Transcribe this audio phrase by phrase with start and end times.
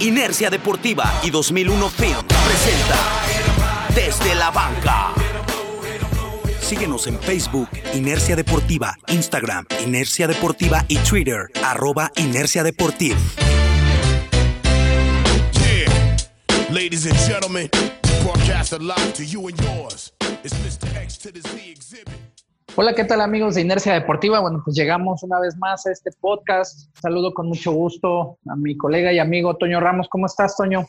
[0.00, 2.96] Inercia Deportiva y 2001 Film presenta
[3.94, 5.12] Desde la Banca.
[6.58, 13.18] Síguenos en Facebook, Inercia Deportiva, Instagram, Inercia Deportiva y Twitter, arroba Inercia Deportiva.
[16.70, 17.68] Ladies and gentlemen,
[18.22, 20.12] broadcast live to you and yours.
[20.42, 20.96] It's Mr.
[20.96, 22.40] X to the Z exhibit.
[22.76, 24.38] Hola, ¿qué tal amigos de Inercia Deportiva?
[24.40, 26.88] Bueno, pues llegamos una vez más a este podcast.
[27.00, 30.08] Saludo con mucho gusto a mi colega y amigo Toño Ramos.
[30.08, 30.88] ¿Cómo estás, Toño?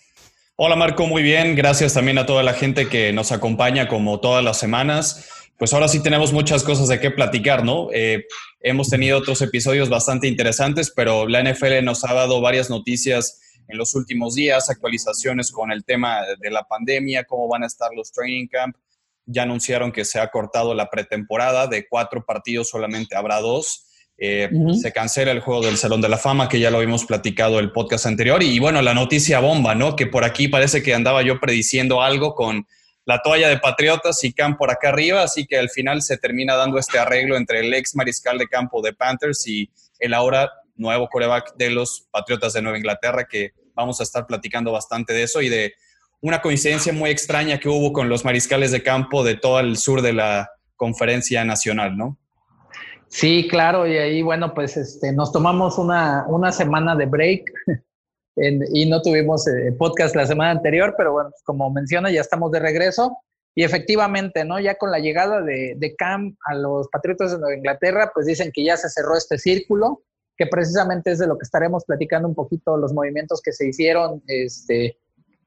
[0.57, 1.55] Hola, Marco, muy bien.
[1.55, 5.49] Gracias también a toda la gente que nos acompaña como todas las semanas.
[5.57, 7.89] Pues ahora sí tenemos muchas cosas de qué platicar, ¿no?
[7.91, 8.25] Eh,
[8.61, 13.77] hemos tenido otros episodios bastante interesantes, pero la NFL nos ha dado varias noticias en
[13.77, 18.11] los últimos días, actualizaciones con el tema de la pandemia, cómo van a estar los
[18.11, 18.75] training camp.
[19.25, 23.87] Ya anunciaron que se ha cortado la pretemporada, de cuatro partidos solamente habrá dos.
[24.17, 27.59] Eh, se cancela el juego del Salón de la Fama, que ya lo habíamos platicado
[27.59, 28.43] el podcast anterior.
[28.43, 29.95] Y bueno, la noticia bomba, ¿no?
[29.95, 32.67] Que por aquí parece que andaba yo prediciendo algo con
[33.05, 36.55] la toalla de Patriotas y Camp por acá arriba, así que al final se termina
[36.55, 41.09] dando este arreglo entre el ex mariscal de campo de Panthers y el ahora nuevo
[41.09, 45.41] coreback de los Patriotas de Nueva Inglaterra, que vamos a estar platicando bastante de eso
[45.41, 45.73] y de
[46.21, 50.01] una coincidencia muy extraña que hubo con los mariscales de campo de todo el sur
[50.01, 52.17] de la conferencia nacional, ¿no?
[53.07, 57.43] Sí, claro, y ahí, bueno, pues este, nos tomamos una, una semana de break
[58.35, 62.51] y no tuvimos eh, podcast la semana anterior, pero bueno, pues, como menciona, ya estamos
[62.51, 63.17] de regreso.
[63.53, 64.61] Y efectivamente, ¿no?
[64.61, 68.49] Ya con la llegada de, de Cam a los Patriotas de Nueva Inglaterra, pues dicen
[68.53, 70.03] que ya se cerró este círculo,
[70.37, 74.23] que precisamente es de lo que estaremos platicando un poquito, los movimientos que se hicieron,
[74.27, 74.97] este,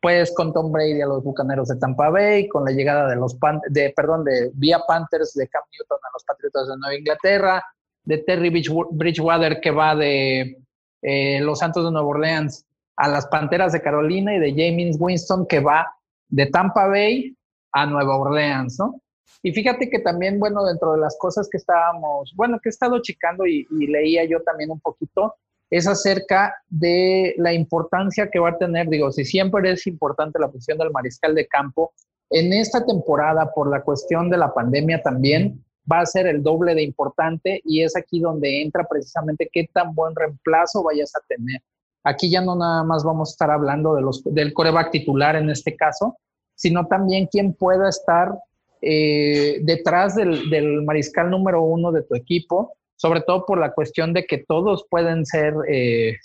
[0.04, 3.36] pues con Tom Brady a los Bucaneros de Tampa Bay, con la llegada de los
[3.36, 7.64] Pan de, perdón, de vía Panthers de Cam Newton a los Patriotas de Nueva Inglaterra,
[8.02, 10.58] de Terry Bridgewater que va de
[11.00, 15.46] eh, los Santos de Nueva Orleans a las Panteras de Carolina y de James Winston
[15.46, 15.90] que va
[16.28, 17.34] de Tampa Bay
[17.72, 19.00] a Nueva Orleans, ¿no?
[19.42, 23.00] Y fíjate que también, bueno, dentro de las cosas que estábamos, bueno, que he estado
[23.00, 25.36] checando y, y, leía yo también un poquito,
[25.70, 30.50] es acerca de la importancia que va a tener, digo, si siempre es importante la
[30.50, 31.92] posición del mariscal de campo,
[32.30, 36.74] en esta temporada, por la cuestión de la pandemia también, va a ser el doble
[36.74, 41.60] de importante y es aquí donde entra precisamente qué tan buen reemplazo vayas a tener.
[42.02, 45.50] Aquí ya no nada más vamos a estar hablando de los, del coreback titular en
[45.50, 46.18] este caso,
[46.54, 48.38] sino también quién pueda estar
[48.80, 54.12] eh, detrás del, del, mariscal número uno de tu equipo, sobre todo por la cuestión
[54.12, 56.16] de que todos pueden ser, eh,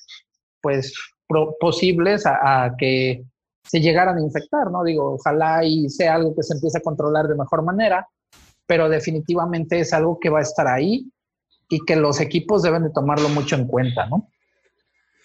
[0.61, 0.93] pues,
[1.27, 3.23] pro, posibles a, a, que
[3.63, 4.83] se llegaran a infectar, ¿no?
[4.83, 8.07] Digo, ojalá y sea algo que se empiece a controlar de mejor manera,
[8.65, 11.11] pero definitivamente es algo que va a estar ahí
[11.69, 14.27] y que los equipos deben de tomarlo mucho en cuenta, ¿no?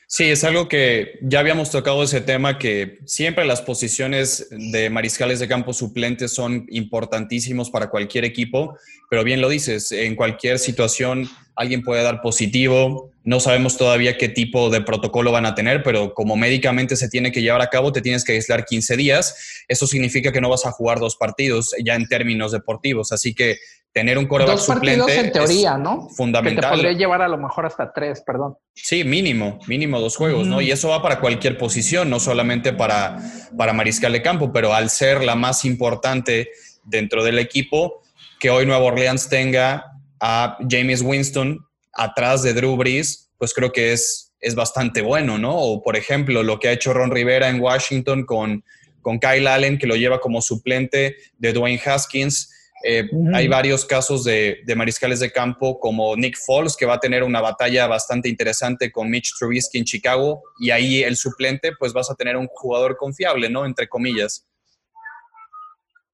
[0.06, 5.40] Sí, es algo que ya habíamos tocado ese tema, que siempre las posiciones de mariscales
[5.40, 8.78] de campo suplentes son importantísimos para cualquier equipo,
[9.08, 14.28] pero bien lo dices, en cualquier situación alguien puede dar positivo, no sabemos todavía qué
[14.28, 17.92] tipo de protocolo van a tener, pero como médicamente se tiene que llevar a cabo,
[17.92, 21.74] te tienes que aislar 15 días, eso significa que no vas a jugar dos partidos
[21.82, 23.58] ya en términos deportivos, así que
[23.92, 26.08] tener un coreback Dos partidos suplente en teoría, ¿no?
[26.10, 26.64] Fundamental.
[26.64, 28.56] Que te podría llevar a lo mejor hasta tres, perdón.
[28.74, 30.50] Sí, mínimo, mínimo dos juegos, mm.
[30.50, 30.60] ¿no?
[30.60, 33.18] Y eso va para cualquier posición, no solamente para,
[33.56, 36.50] para mariscal de campo, pero al ser la más importante
[36.82, 38.02] dentro del equipo,
[38.40, 39.93] que hoy Nueva Orleans tenga
[40.26, 41.58] a James Winston
[41.92, 45.54] atrás de Drew Brees, pues creo que es, es bastante bueno, ¿no?
[45.54, 48.64] O por ejemplo, lo que ha hecho Ron Rivera en Washington con,
[49.02, 52.50] con Kyle Allen, que lo lleva como suplente de Dwayne Haskins
[52.86, 53.36] eh, uh -huh.
[53.36, 57.22] Hay varios casos de, de, mariscales de campo como Nick Foles, que va a tener
[57.22, 62.10] una batalla bastante interesante con Mitch Trubisky en Chicago, y ahí el suplente, pues vas
[62.10, 63.64] a tener un jugador confiable, ¿no?
[63.64, 64.46] Entre comillas.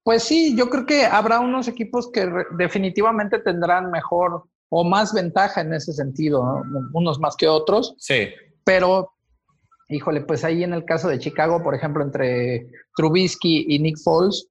[0.03, 5.61] Pues sí, yo creo que habrá unos equipos que definitivamente tendrán mejor o más ventaja
[5.61, 6.89] en ese sentido, ¿no?
[6.93, 7.93] unos más que otros.
[7.97, 8.29] Sí.
[8.63, 9.13] Pero,
[9.89, 14.47] híjole, pues ahí en el caso de Chicago, por ejemplo, entre Trubisky y Nick Foles,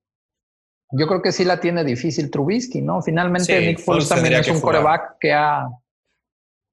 [0.93, 3.01] yo creo que sí la tiene difícil Trubisky, ¿no?
[3.03, 5.69] Finalmente sí, Nick Foles también es un coreback que ha,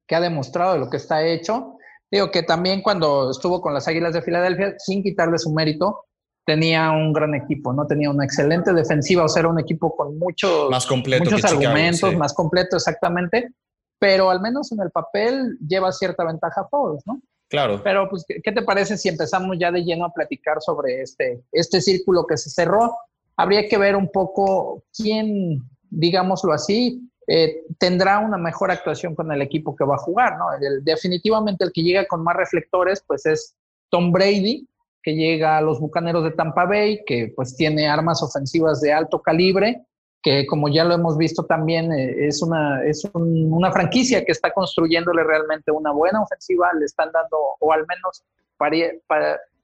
[0.08, 1.78] que ha demostrado lo que está hecho.
[2.12, 6.07] Digo que también cuando estuvo con las Águilas de Filadelfia, sin quitarle su mérito,
[6.48, 7.86] tenía un gran equipo, ¿no?
[7.86, 12.00] Tenía una excelente defensiva, o sea, era un equipo con muchos, más completo muchos argumentos,
[12.00, 12.18] Chicago, sí.
[12.18, 13.52] más completo exactamente,
[14.00, 17.22] pero al menos en el papel lleva cierta ventaja a Foles, ¿no?
[17.50, 17.82] Claro.
[17.84, 21.82] Pero, pues, ¿qué te parece si empezamos ya de lleno a platicar sobre este, este
[21.82, 22.94] círculo que se cerró?
[23.38, 29.42] habría que ver un poco quién, digámoslo así, eh, tendrá una mejor actuación con el
[29.42, 30.46] equipo que va a jugar, ¿no?
[30.54, 33.56] El, definitivamente el que llega con más reflectores, pues es
[33.90, 34.68] Tom Brady,
[35.08, 39.22] que llega a los Bucaneros de Tampa Bay, que pues tiene armas ofensivas de alto
[39.22, 39.86] calibre,
[40.22, 44.52] que como ya lo hemos visto también eh, es, una, es una franquicia que está
[44.52, 48.26] construyéndole realmente una buena ofensiva, le están dando, o al menos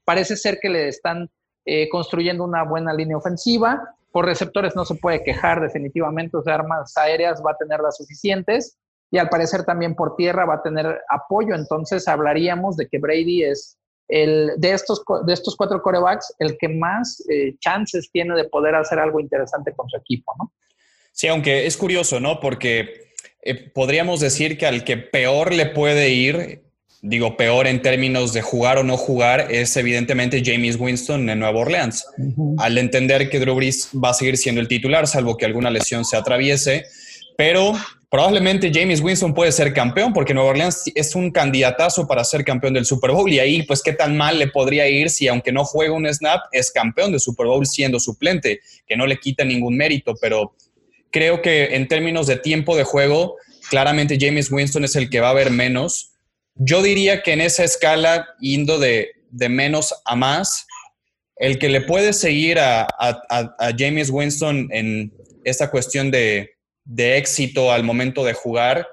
[0.06, 1.30] parece ser que le están
[1.66, 3.98] eh, construyendo una buena línea ofensiva.
[4.13, 7.98] Por receptores no se puede quejar definitivamente, o sea, armas aéreas va a tener las
[7.98, 8.78] suficientes
[9.12, 13.44] y al parecer también por tierra va a tener apoyo, entonces hablaríamos de que Brady
[13.44, 18.45] es el, de, estos, de estos cuatro corebacks el que más eh, chances tiene de
[18.45, 20.51] poder hacer algo interesante con su equipo, ¿no?
[21.11, 22.39] Sí, aunque es curioso, ¿no?
[22.39, 23.13] Porque
[23.44, 26.63] eh, podríamos decir que al que peor le puede ir,
[27.01, 31.59] digo peor en términos de jugar o no jugar, es evidentemente James Winston en Nueva
[31.59, 32.06] Orleans.
[32.57, 36.03] Al entender que Drew Brees va a seguir siendo el titular, salvo que alguna lesión
[36.03, 36.85] se atraviese,
[37.38, 37.73] pero
[38.13, 42.75] probablemente James Winston puede ser campeón porque Nueva Orleans es un candidatazo para ser campeón
[42.75, 45.65] del Super Bowl y ahí pues qué tan mal le podría ir si aunque no
[45.65, 49.75] juegue un snap es campeón del Super Bowl siendo suplente, que no le quita ningún
[49.75, 50.56] mérito, pero
[51.10, 53.38] creo que en términos de tiempo de juego,
[53.71, 56.12] claramente James Winston es el que va a ver menos.
[56.54, 60.68] Yo diría que en esa escala, indo de, menos a más,
[61.38, 62.86] el que le puede seguir a
[63.75, 65.12] James Winston en
[65.44, 66.54] esta cuestión de,
[66.85, 68.88] de éxito al momento de jugar,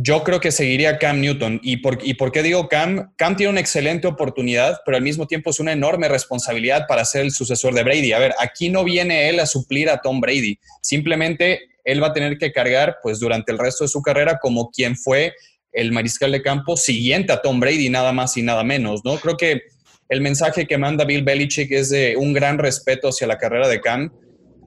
[0.00, 1.58] yo creo que seguiría Cam Newton.
[1.60, 3.12] ¿Y por, ¿Y por qué digo Cam?
[3.16, 7.22] Cam tiene una excelente oportunidad, pero al mismo tiempo es una enorme responsabilidad para ser
[7.22, 8.12] el sucesor de Brady.
[8.12, 10.60] A ver, aquí no viene él a suplir a Tom Brady.
[10.82, 14.70] Simplemente él va a tener que cargar, pues durante el resto de su carrera, como
[14.70, 15.34] quien fue
[15.72, 19.16] el mariscal de campo siguiente a Tom Brady, nada más y nada menos, ¿no?
[19.18, 19.62] Creo que
[20.08, 23.80] el mensaje que manda Bill Belichick es de un gran respeto hacia la carrera de
[23.80, 24.12] Cam,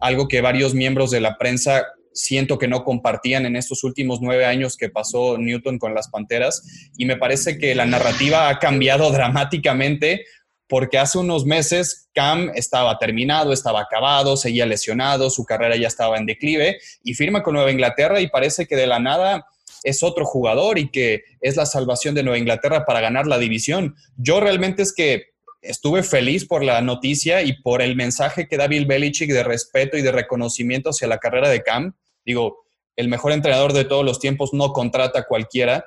[0.01, 4.45] algo que varios miembros de la prensa siento que no compartían en estos últimos nueve
[4.45, 6.89] años que pasó Newton con las Panteras.
[6.97, 10.25] Y me parece que la narrativa ha cambiado dramáticamente
[10.67, 16.17] porque hace unos meses Cam estaba terminado, estaba acabado, seguía lesionado, su carrera ya estaba
[16.17, 19.45] en declive y firma con Nueva Inglaterra y parece que de la nada
[19.83, 23.95] es otro jugador y que es la salvación de Nueva Inglaterra para ganar la división.
[24.15, 25.31] Yo realmente es que
[25.61, 29.97] estuve feliz por la noticia y por el mensaje que da Bill Belichick de respeto
[29.97, 31.93] y de reconocimiento hacia la carrera de Cam.
[32.25, 32.65] Digo,
[32.95, 35.85] el mejor entrenador de todos los tiempos no contrata a cualquiera,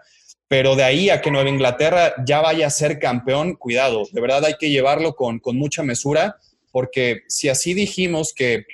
[0.49, 4.45] pero de ahí a que Nueva Inglaterra ya vaya a ser campeón, cuidado, de verdad
[4.45, 6.37] hay que llevarlo con, mucha mesura,
[6.71, 8.65] porque si así dijimos que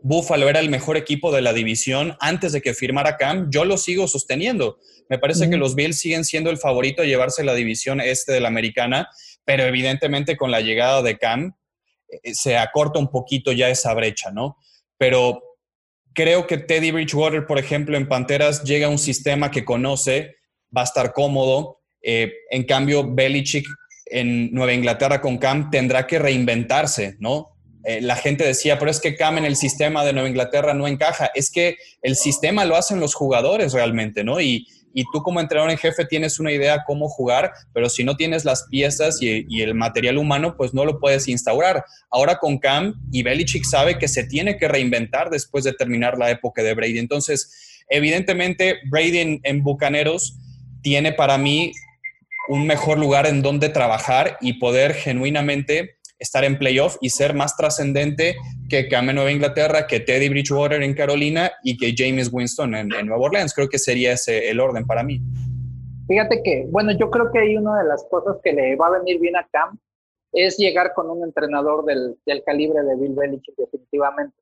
[0.00, 3.78] Buffalo era el mejor equipo de la división antes de que firmara Cam, yo lo
[3.78, 4.78] sigo sosteniendo.
[5.08, 8.40] Me parece que los Bills siguen siendo el favorito a llevarse la división este de
[8.40, 9.08] la americana
[9.44, 11.54] pero evidentemente con la llegada de Cam
[12.08, 14.56] eh, se acorta un poquito ya esa brecha, ¿no?
[14.96, 15.42] Pero
[16.14, 20.36] creo que Teddy Bridgewater, por ejemplo, en Panteras llega a un sistema que conoce,
[20.76, 21.80] va a estar cómodo.
[22.02, 23.66] Eh, en cambio, Belichick
[24.06, 27.50] en Nueva Inglaterra con Cam tendrá que reinventarse, ¿no?
[27.84, 30.86] Eh, la gente decía, pero es que Cam en el sistema de Nueva Inglaterra no
[30.86, 31.30] encaja.
[31.34, 34.40] Es que el sistema lo hacen los jugadores realmente, ¿no?
[34.40, 38.16] Y, y tú como entrenador en jefe tienes una idea cómo jugar, pero si no
[38.16, 41.84] tienes las piezas y, el material humano, pues no lo puedes instaurar.
[42.10, 46.30] Ahora con Cam y Belichick sabe que se tiene que reinventar después de terminar la
[46.30, 46.98] época de Brady.
[46.98, 50.38] Entonces, evidentemente, Brady en Bucaneros
[50.82, 51.72] tiene para mí
[52.48, 57.56] un mejor lugar en donde trabajar y poder genuinamente estar en playoff y ser más
[57.56, 58.36] trascendente
[58.68, 62.88] que Cam en Nueva Inglaterra, que Teddy Bridgewater en Carolina y que James Winston en,
[62.88, 63.54] Nueva Orleans.
[63.54, 65.20] Creo que sería ese el orden para mí.
[66.06, 68.98] Fíjate que, bueno, yo creo que hay una de las cosas que le va a
[68.98, 69.78] venir bien a Cam
[70.32, 74.36] es llegar con un entrenador del, del calibre de Bill Belichick, definitivamente.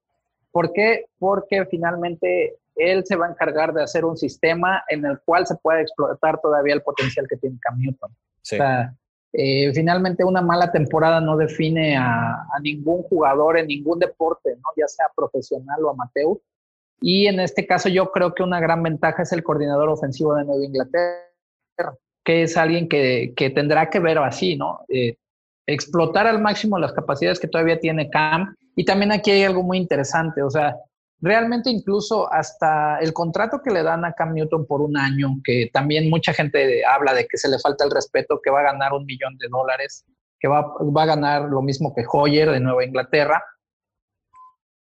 [0.50, 1.06] ¿Por qué?
[1.18, 5.56] Porque finalmente él se va a encargar de hacer un sistema en el cual se
[5.56, 8.10] pueda explotar todavía el potencial que tiene Cam Newton.
[8.42, 8.56] Sí.
[8.56, 8.94] O sea,
[9.32, 14.62] eh, finalmente una mala temporada no define a, ningún jugador en ningún deporte, ¿no?
[14.76, 16.36] ya sea profesional o amateur.
[17.00, 20.44] Y en este caso yo creo que una gran ventaja es el coordinador ofensivo de
[20.44, 24.84] Nueva Inglaterra, que es alguien que, tendrá que ver así, ¿no?
[24.88, 25.16] Eh,
[25.66, 28.54] explotar al máximo las capacidades que todavía tiene Cam.
[28.76, 30.76] Y también aquí hay algo muy interesante, o sea,
[31.22, 35.70] realmente incluso hasta el contrato que le dan a Cam Newton por un año, que
[35.72, 38.92] también mucha gente habla de que se le falta el respeto, que va a ganar
[38.92, 40.04] un millón de dólares,
[40.40, 43.42] que va, a ganar lo mismo que Hoyer de Nueva Inglaterra.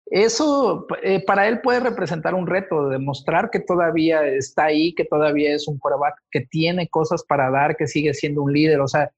[0.06, 5.54] Eso eh, para él puede representar un reto, demostrar que todavía está ahí, que todavía
[5.54, 8.80] es un quarterback, que tiene cosas para dar, que sigue siendo un líder.
[8.80, 9.12] O sea,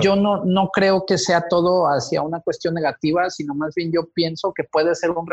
[0.00, 4.08] yo no, no creo que sea todo hacia una cuestión negativa, sino más bien yo
[4.14, 5.26] pienso que puede ser un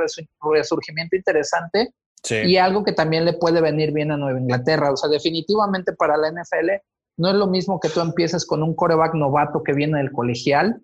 [0.53, 1.94] resurgimiento interesante
[2.29, 4.91] y algo que también le puede venir bien a Nueva Inglaterra.
[4.91, 6.70] O sea, definitivamente para la NFL
[7.18, 10.82] no es lo mismo que tú empieces con un coreback novato que viene del colegial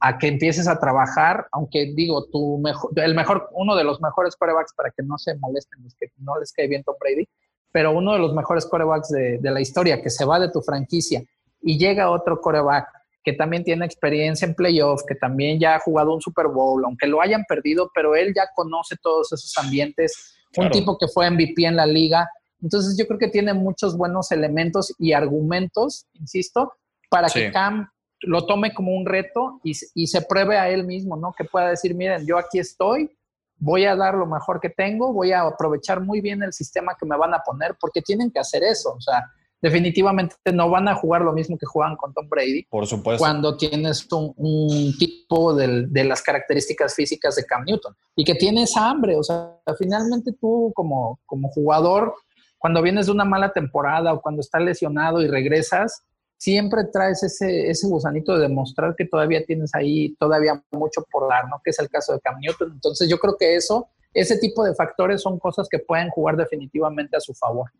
[0.00, 4.36] a que empieces a trabajar, aunque digo, tu mejor, el mejor, uno de los mejores
[4.36, 7.26] corebacks para que no se molesten los que no les cae bien Tom Brady,
[7.72, 10.60] pero uno de los mejores corebacks de, de la historia que se va de tu
[10.60, 11.24] franquicia
[11.64, 12.86] y llega otro coreback
[13.24, 17.06] que también tiene experiencia en playoffs, que también ya ha jugado un Super Bowl, aunque
[17.06, 21.64] lo hayan perdido, pero él ya conoce todos esos ambientes, un tipo que fue MVP
[21.64, 22.28] en la liga.
[22.60, 26.74] Entonces yo creo que tiene muchos buenos elementos y argumentos, insisto,
[27.08, 27.88] para que Cam
[28.20, 31.32] lo tome como un reto y, se pruebe a él mismo, ¿no?
[31.32, 33.10] Que pueda decir, miren, yo aquí estoy,
[33.56, 37.06] voy a dar lo mejor que tengo, voy a aprovechar muy bien el sistema que
[37.06, 39.24] me van a poner, porque tienen que hacer eso, o sea,
[39.64, 42.66] definitivamente no van a jugar lo mismo que juegan con Tom Brady.
[42.68, 43.18] Por supuesto.
[43.18, 49.16] Cuando tienes un, tipo de, las características físicas de Cam Newton y que tienes hambre,
[49.16, 52.14] o sea, finalmente tú como, como jugador,
[52.58, 56.02] cuando vienes de una mala temporada o cuando estás lesionado y regresas,
[56.36, 61.48] siempre traes ese, ese gusanito de demostrar que todavía tienes ahí todavía mucho por dar,
[61.48, 61.58] ¿no?
[61.64, 62.70] Que es el caso de Cam Newton.
[62.70, 67.16] Entonces yo creo que eso, ese tipo de factores son cosas que pueden jugar definitivamente
[67.16, 67.70] a su favor.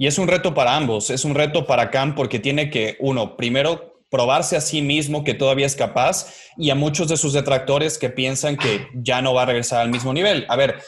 [0.00, 3.36] Y es un reto para ambos, es un reto para Cam porque tiene que, uno,
[3.36, 7.98] primero probarse a sí mismo que todavía es capaz y a muchos de sus detractores
[7.98, 10.46] que piensan que ya no va a regresar al mismo nivel.
[10.48, 10.80] A ver,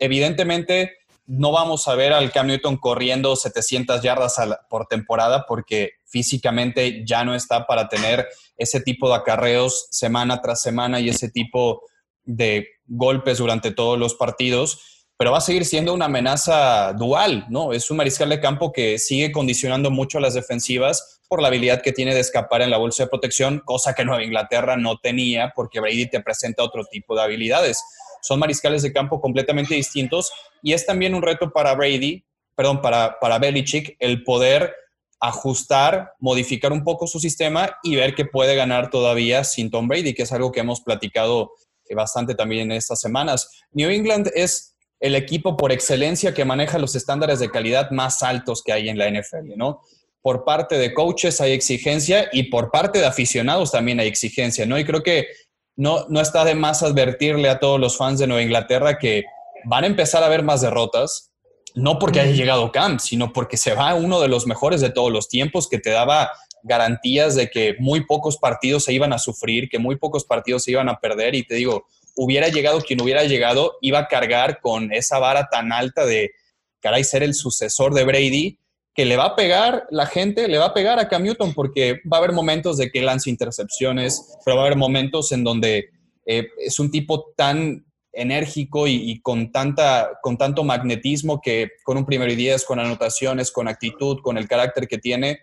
[0.00, 0.90] evidentemente
[1.24, 4.34] no vamos a ver al Cam Newton corriendo 700 yardas
[4.68, 10.60] por temporada porque físicamente ya no está para tener ese tipo de acarreos semana tras
[10.60, 11.82] semana y ese tipo
[12.24, 14.91] de golpes durante todos los partidos
[15.22, 17.72] pero va a seguir siendo una amenaza dual, ¿no?
[17.72, 21.80] Es un mariscal de campo que sigue condicionando mucho a las defensivas por la habilidad
[21.80, 25.52] que tiene de escapar en la bolsa de protección, cosa que Nueva Inglaterra no tenía
[25.54, 27.84] porque Brady te presenta otro tipo de habilidades.
[28.20, 32.24] Son mariscales de campo completamente distintos y es también un reto para Brady,
[32.56, 34.74] perdón, para, para Belichick, el poder
[35.20, 40.14] ajustar, modificar un poco su sistema y ver que puede ganar todavía sin Tom Brady,
[40.14, 41.52] que es algo que hemos platicado
[41.94, 43.48] bastante también en estas semanas.
[43.72, 44.71] New England es
[45.02, 48.96] el equipo por excelencia que maneja los estándares de calidad más altos que hay en
[48.96, 49.80] la NFL, ¿no?
[50.22, 54.78] Por parte de coaches hay exigencia y por parte de aficionados también hay exigencia, ¿no?
[54.78, 55.26] Y creo que
[55.74, 59.24] no, no está de más advertirle a todos los fans de Nueva Inglaterra que
[59.64, 61.32] van a empezar a ver más derrotas,
[61.74, 65.10] no porque haya llegado Camp, sino porque se va uno de los mejores de todos
[65.10, 66.30] los tiempos que te daba
[66.62, 70.70] garantías de que muy pocos partidos se iban a sufrir, que muy pocos partidos se
[70.70, 74.92] iban a perder y te digo, hubiera llegado quien hubiera llegado, iba a cargar con
[74.92, 76.32] esa vara tan alta de,
[76.80, 78.58] caray, ser el sucesor de Brady,
[78.94, 82.00] que le va a pegar la gente, le va a pegar a Cam Newton, porque
[82.10, 85.90] va a haber momentos de que lance intercepciones, pero va a haber momentos en donde
[86.26, 92.04] eh, es un tipo tan enérgico y, con, tanta, con tanto magnetismo que con un
[92.04, 95.40] primero y diez, con anotaciones, con actitud, con el carácter que tiene,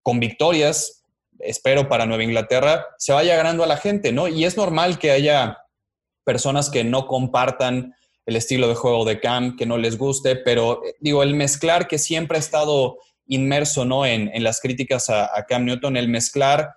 [0.00, 1.02] con victorias,
[1.40, 4.28] espero para Nueva Inglaterra, se vaya ganando a la gente, ¿no?
[4.28, 5.58] Y es normal que haya
[6.24, 7.94] personas que no compartan
[8.26, 11.86] el estilo de juego de Cam, que no les guste, pero eh, digo, el mezclar
[11.86, 14.06] que siempre ha estado inmerso ¿no?
[14.06, 16.74] en, las críticas a, Cam Newton, el mezclar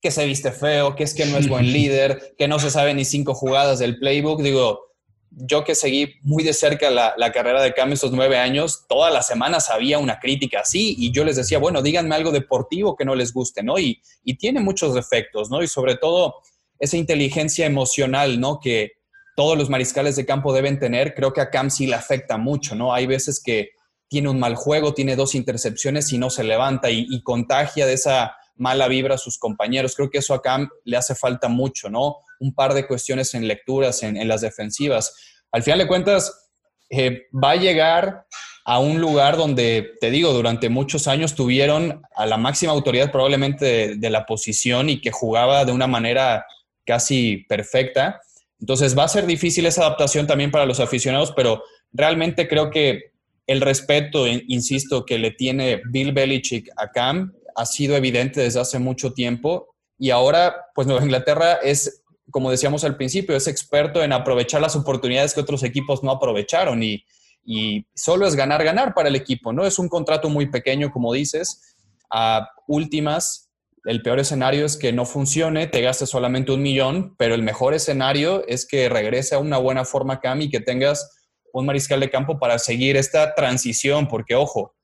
[0.00, 2.94] que se viste feo, que es que no es buen líder, que no se sabe
[2.94, 4.88] ni cinco jugadas del playbook, digo,
[5.30, 9.26] yo que seguí muy de cerca la, carrera de Cam estos nueve años, todas las
[9.26, 13.14] semanas había una crítica así y yo les decía, bueno, díganme algo deportivo que no
[13.16, 13.78] les guste, ¿no?
[13.78, 15.62] Y, y tiene muchos defectos, ¿no?
[15.62, 16.36] Y sobre todo
[16.78, 18.60] esa inteligencia emocional, ¿no?
[18.60, 18.92] Que
[19.36, 22.74] todos los mariscales de campo deben tener, creo que a Cam sí le afecta mucho,
[22.74, 22.92] ¿no?
[22.92, 23.70] Hay veces que
[24.08, 28.34] tiene un mal juego, tiene dos intercepciones y no se levanta y, contagia de esa
[28.56, 29.94] mala vibra a sus compañeros.
[29.94, 32.16] Creo que eso a Cam le hace falta mucho, ¿no?
[32.40, 35.14] Un par de cuestiones en lecturas, en, las defensivas.
[35.52, 36.50] Al final de cuentas,
[36.90, 38.26] eh, va a llegar
[38.64, 43.94] a un lugar donde, te digo, durante muchos años tuvieron a la máxima autoridad probablemente
[43.96, 46.44] de la posición y que jugaba de una manera
[46.88, 48.22] casi perfecta.
[48.58, 53.12] Entonces va a ser difícil esa adaptación también para los aficionados, pero realmente creo que
[53.46, 58.78] el respeto, insisto, que le tiene Bill Belichick a Cam ha sido evidente desde hace
[58.78, 64.14] mucho tiempo y ahora pues Nueva Inglaterra es, como decíamos al principio, es experto en
[64.14, 67.04] aprovechar las oportunidades que otros equipos no aprovecharon y,
[67.44, 69.66] y solo es ganar, ganar para el equipo, ¿no?
[69.66, 71.76] Es un contrato muy pequeño, como dices,
[72.10, 73.47] a últimas
[73.84, 77.74] el peor escenario es que no funcione, te gastes solamente un millón, pero el mejor
[77.74, 81.18] escenario es que regrese a una buena forma Cam y que tengas
[81.52, 84.74] un mariscal de campo para seguir esta transición, porque ojo,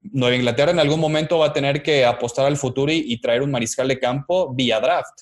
[0.00, 3.50] Nueva Inglaterra en algún momento va a tener que apostar al futuro y, traer un
[3.50, 5.20] mariscal de campo vía draft.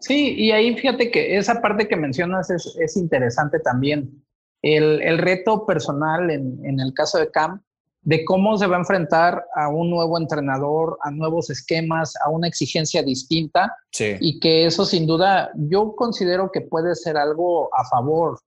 [0.00, 4.24] Sí, y ahí fíjate que esa parte que mencionas es, interesante también.
[4.62, 7.60] El, reto personal en, en, el caso de Cam
[8.08, 12.48] de cómo se va a enfrentar a un nuevo entrenador, a nuevos esquemas, a una
[12.48, 13.76] exigencia distinta.
[14.18, 18.38] Y que eso sin duda yo considero que puede ser algo a favor.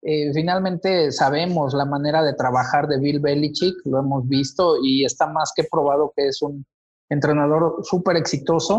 [0.00, 5.26] Eh, finalmente sabemos la manera de trabajar de Bill Belichick, lo hemos visto y está
[5.26, 6.64] más que probado que es un
[7.10, 8.78] entrenador súper exitoso,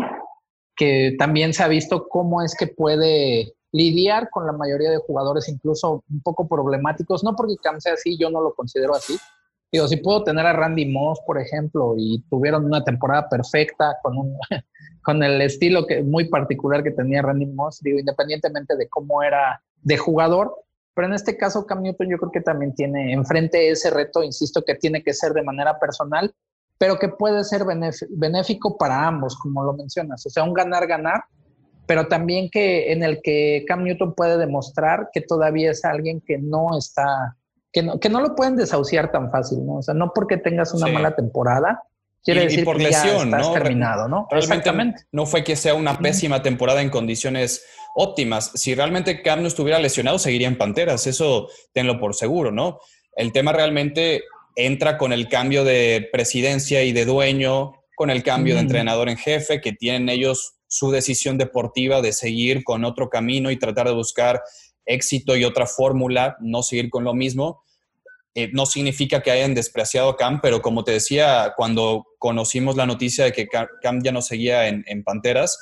[0.74, 5.48] que también se ha visto cómo es que puede lidiar con la mayoría de jugadores,
[5.48, 9.16] incluso un poco problemáticos, no porque Cam sea así, yo no lo considero así,
[9.72, 14.18] Digo, si puedo tener a Randy Moss, por ejemplo, y tuvieron una temporada perfecta con,
[14.18, 14.36] un,
[15.02, 19.62] con el estilo que, muy particular que tenía Randy Moss, digo, independientemente de cómo era
[19.82, 20.54] de jugador,
[20.94, 24.62] pero en este caso Cam Newton yo creo que también tiene enfrente ese reto, insisto,
[24.62, 26.34] que tiene que ser de manera personal,
[26.76, 27.62] pero que puede ser
[28.10, 31.24] benéfico para ambos, como lo mencionas, o sea, un ganar-ganar,
[31.86, 36.36] pero también que en el que Cam Newton puede demostrar que todavía es alguien que
[36.36, 37.36] no está
[37.72, 39.76] que no, que no lo pueden desahuciar tan fácil, ¿no?
[39.76, 41.82] O sea, no porque tengas una mala temporada,
[42.22, 43.52] quiere decir por que lesión, ya estás ¿no?
[43.52, 44.28] terminado, ¿no?
[44.30, 45.04] Exactamente.
[45.10, 47.64] No fue que sea una pésima temporada en condiciones
[47.94, 48.52] óptimas.
[48.54, 51.06] Si realmente Cam no estuviera lesionado, seguiría en Panteras.
[51.06, 52.78] Eso tenlo por seguro, ¿no?
[53.16, 54.24] El tema realmente
[54.54, 59.16] entra con el cambio de presidencia y de dueño, con el cambio de entrenador en
[59.16, 63.94] jefe, que tienen ellos su decisión deportiva de seguir con otro camino y tratar de
[63.94, 64.42] buscar
[64.86, 67.62] éxito y otra fórmula, no seguir con lo mismo.
[68.34, 72.86] Eh, no significa que hayan despreciado a Cam, pero como te decía, cuando conocimos la
[72.86, 75.58] noticia de que Cam ya no seguía en, Panteras,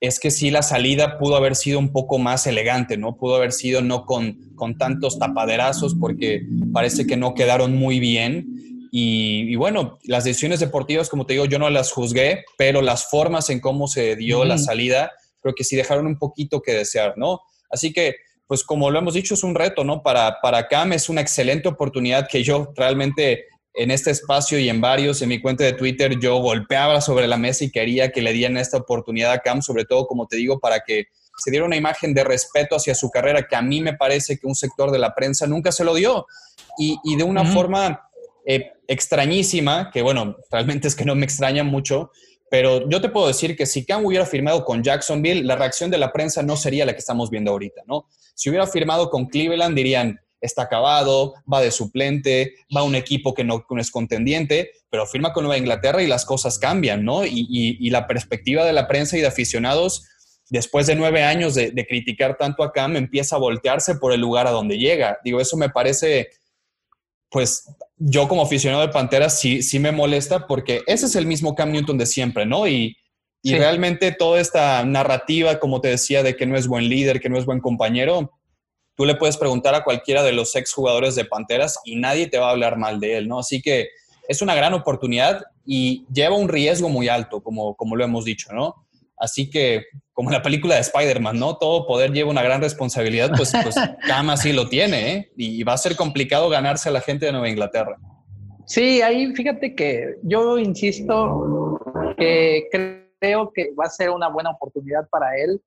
[0.00, 3.16] es que sí la salida pudo haber sido un poco más elegante, ¿no?
[3.16, 8.88] Pudo haber sido no con, con tantos tapaderazos porque parece que no quedaron muy bien.
[8.90, 13.50] Y, bueno, las decisiones deportivas, como te digo, yo no las juzgué, pero las formas
[13.50, 17.40] en cómo se dio la salida, creo que sí dejaron un poquito que desear, ¿no?
[17.70, 18.16] Así que
[18.46, 20.02] pues como lo hemos dicho, es un reto, ¿no?
[20.02, 24.80] Para, para Cam es una excelente oportunidad que yo realmente en este espacio y en
[24.80, 28.32] varios, en mi cuenta de Twitter, yo golpeaba sobre la mesa y quería que le
[28.32, 31.76] dieran esta oportunidad a Cam, sobre todo, como te digo, para que se diera una
[31.76, 34.98] imagen de respeto hacia su carrera, que a mí me parece que un sector de
[34.98, 36.26] la prensa nunca se lo dio.
[36.78, 38.08] Y, y de una forma
[38.46, 42.10] eh, extrañísima, que bueno, realmente es que no me extraña mucho,
[42.50, 45.98] pero yo te puedo decir que si Cam hubiera firmado con Jacksonville, la reacción de
[45.98, 48.06] la prensa no sería la que estamos viendo ahorita, ¿no?
[48.34, 53.42] Si hubiera firmado con Cleveland, dirían, está acabado, va de suplente, va un equipo que
[53.42, 57.24] no, es contendiente, pero firma con Nueva Inglaterra y las cosas cambian, ¿no?
[57.24, 60.06] Y, la perspectiva de la prensa y de aficionados,
[60.48, 64.20] después de nueve años de, de, criticar tanto a Cam, empieza a voltearse por el
[64.20, 65.18] lugar a donde llega.
[65.24, 66.28] Digo, eso me parece,
[67.30, 67.64] pues
[67.98, 71.72] yo como aficionado de Panteras sí, sí me molesta porque ese es el mismo Cam
[71.72, 72.66] Newton de siempre, ¿no?
[72.66, 72.96] Y,
[73.44, 77.38] realmente toda esta narrativa, como te decía, de que no es buen líder, que no
[77.38, 78.32] es buen compañero,
[78.96, 82.38] tú le puedes preguntar a cualquiera de los ex jugadores de Panteras y nadie te
[82.38, 83.38] va a hablar mal de él, ¿no?
[83.38, 83.90] Así que
[84.26, 88.52] es una gran oportunidad y lleva un riesgo muy alto, como, como lo hemos dicho,
[88.52, 88.74] ¿no?
[89.16, 89.84] Así que,
[90.16, 91.58] como en la película de Spider-Man, ¿no?
[91.58, 93.74] Todo poder lleva una gran responsabilidad, pues, pues
[94.08, 95.32] Cam sí lo tiene, ¿eh?
[95.36, 97.98] Y va a ser complicado ganarse a la gente de Nueva Inglaterra.
[98.64, 101.78] Sí, ahí fíjate que yo insisto
[102.16, 105.60] que creo que va a ser una buena oportunidad para él,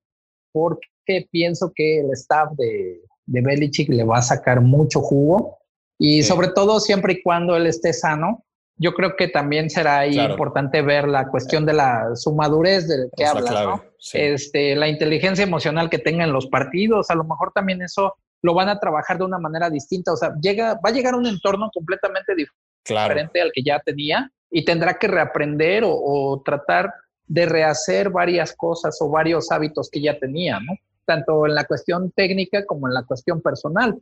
[0.51, 5.59] porque pienso que el staff de, de Belichick le va a sacar mucho jugo
[5.99, 8.43] y sobre todo siempre y cuando él esté sano,
[8.79, 13.25] yo creo que también será importante ver la cuestión de la su madurez del que
[13.25, 13.83] habla, ¿no?
[14.13, 18.53] Este, la inteligencia emocional que tenga en los partidos, a lo mejor también eso lo
[18.53, 21.27] van a trabajar de una manera distinta, o sea, llega, va a llegar a un
[21.27, 26.93] entorno completamente diferente al que ya tenía y tendrá que reaprender o, tratar
[27.27, 30.73] de rehacer varias cosas o varios hábitos que ya tenía, ¿no?
[31.05, 33.99] Tanto en la cuestión técnica como en la cuestión personal.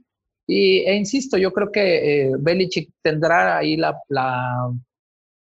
[0.47, 3.99] Y, e insisto, yo creo que eh, Belichick tendrá ahí la,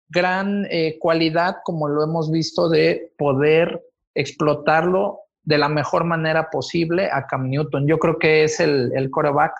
[0.09, 3.81] gran eh, cualidad, como lo hemos visto, de poder
[4.13, 7.87] explotarlo de la mejor manera posible a Cam Newton.
[7.87, 9.53] Yo creo que es el, el coreback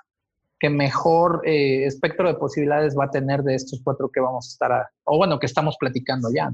[0.62, 4.51] que mejor eh, espectro de posibilidades va a tener de estos cuatro que vamos a
[4.51, 6.51] estar, o bueno, que estamos platicando ya.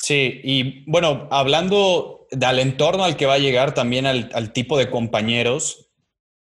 [0.00, 4.76] Sí, y bueno, hablando del entorno al que va a llegar, también al, al tipo
[4.76, 5.88] de compañeros,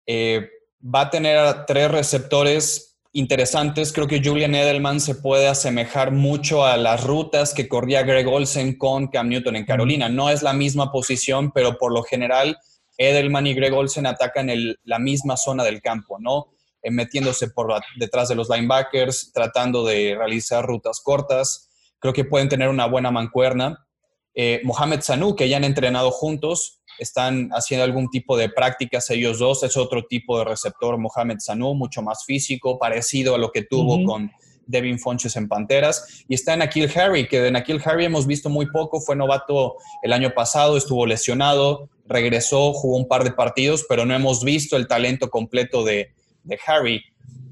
[0.05, 0.49] eh,
[0.83, 3.91] va a tener tres receptores interesantes.
[3.91, 8.77] Creo que Julian Edelman se puede asemejar mucho a las rutas que corría Greg Olsen
[8.77, 10.09] con Cam Newton en Carolina.
[10.09, 12.57] No es la misma posición, pero por lo general
[12.97, 14.49] Edelman y Greg Olsen atacan
[14.83, 16.53] la misma zona del campo, ¿no?
[16.83, 21.69] Eh, metiéndose por detrás de los linebackers, tratando de realizar rutas cortas.
[21.99, 23.85] Creo que pueden tener una buena mancuerna.
[24.33, 29.39] Eh, Mohamed Sanu, que ya han entrenado juntos, están haciendo algún tipo de prácticas ellos
[29.39, 29.63] dos.
[29.63, 34.03] Es otro tipo de receptor, Mohamed Sanu, mucho más físico, parecido a lo que tuvo
[34.05, 34.31] con
[34.65, 36.23] Devin Fonches en Panteras.
[36.27, 39.01] Y está en Akil Harry, que de Akil Harry hemos visto muy poco.
[39.01, 44.13] Fue novato el año pasado, estuvo lesionado, regresó, jugó un par de partidos, pero no
[44.13, 47.03] hemos visto el talento completo de, de Harry.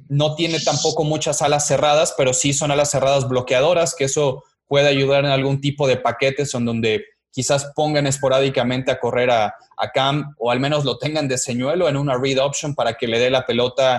[0.08, 4.88] No tiene tampoco muchas alas cerradas, pero sí son alas cerradas bloqueadoras, que eso puede
[4.88, 9.56] ayudar en algún tipo de paquetes en donde quizás pongan esporádicamente a correr a,
[9.94, 13.18] Cam o al menos lo tengan de señuelo en una read option para que le
[13.18, 13.96] dé la pelota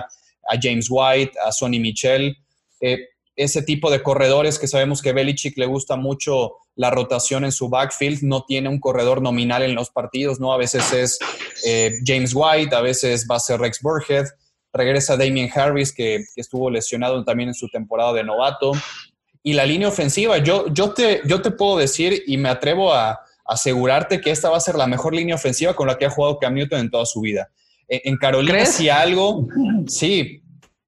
[0.47, 2.37] a James White, a Sonny Michel.
[2.81, 2.99] Eh,
[3.35, 7.69] ese tipo de corredores que sabemos que Belichick le gusta mucho la rotación en su
[7.69, 10.53] backfield, no tiene un corredor nominal en los partidos, ¿no?
[10.53, 11.19] A veces es
[11.65, 14.25] eh, James White, a veces va a ser Rex Burhead,
[14.73, 18.73] regresa Damien Harris, que, estuvo lesionado también en su temporada de novato.
[19.43, 23.19] Y la línea ofensiva, yo, yo, te, yo te puedo decir y me atrevo a,
[23.51, 26.39] asegurarte que esta va a ser la mejor línea ofensiva con la que ha jugado
[26.39, 27.49] Cam Newton en toda su vida.
[27.89, 29.45] En, Carolina, si algo,
[29.87, 30.41] sí,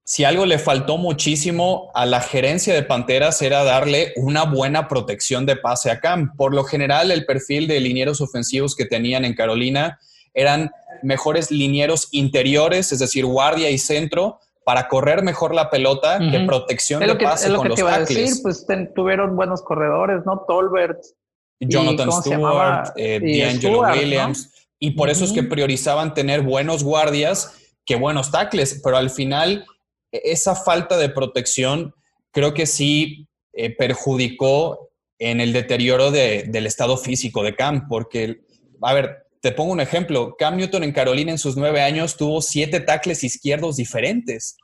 [0.06, 5.46] si algo le faltó muchísimo a la gerencia de Panteras era darle una buena protección
[5.46, 6.38] de pase a Cam.
[6.38, 10.00] Por lo general, el perfil de linieros ofensivos que tenían en Carolina
[10.34, 16.40] eran mejores linieros interiores, es decir, guardia y centro, para correr mejor la pelota que
[16.42, 20.44] protección de pase es lo que te iba A decir, pues tuvieron buenos corredores, ¿no?
[20.48, 21.00] Tolbert,
[21.60, 24.52] Jonathan Stewart, eh, D'Angelo Williams.
[24.80, 29.66] Y por eso es que priorizaban tener buenos guardias que buenos tackles, pero al final
[30.12, 31.94] e, esa falta de protección
[32.32, 38.42] creo que sí eh, perjudicó en el deterioro del estado físico de Cam, porque,
[38.82, 42.42] a ver, te pongo un ejemplo, Cam Newton en Carolina en sus nueve años tuvo
[42.42, 44.56] siete tackles izquierdos diferentes.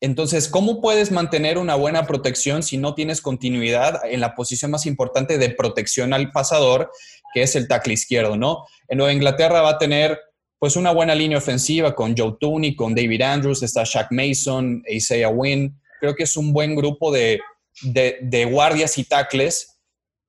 [0.00, 4.86] Entonces, ¿cómo puedes mantener una buena protección si no tienes continuidad en la posición más
[4.86, 6.92] importante de protección al pasador,
[7.34, 8.66] que es el tackle izquierdo, ¿no?
[8.86, 10.16] En Nueva Inglaterra va a tener
[10.60, 15.28] pues una buena línea ofensiva con Joe Tooney, con David Andrews, está Shaq Mason, Isaiah
[15.28, 15.76] Wynn.
[15.98, 17.40] Creo que es un buen grupo de,
[17.82, 19.77] de guardias y tackles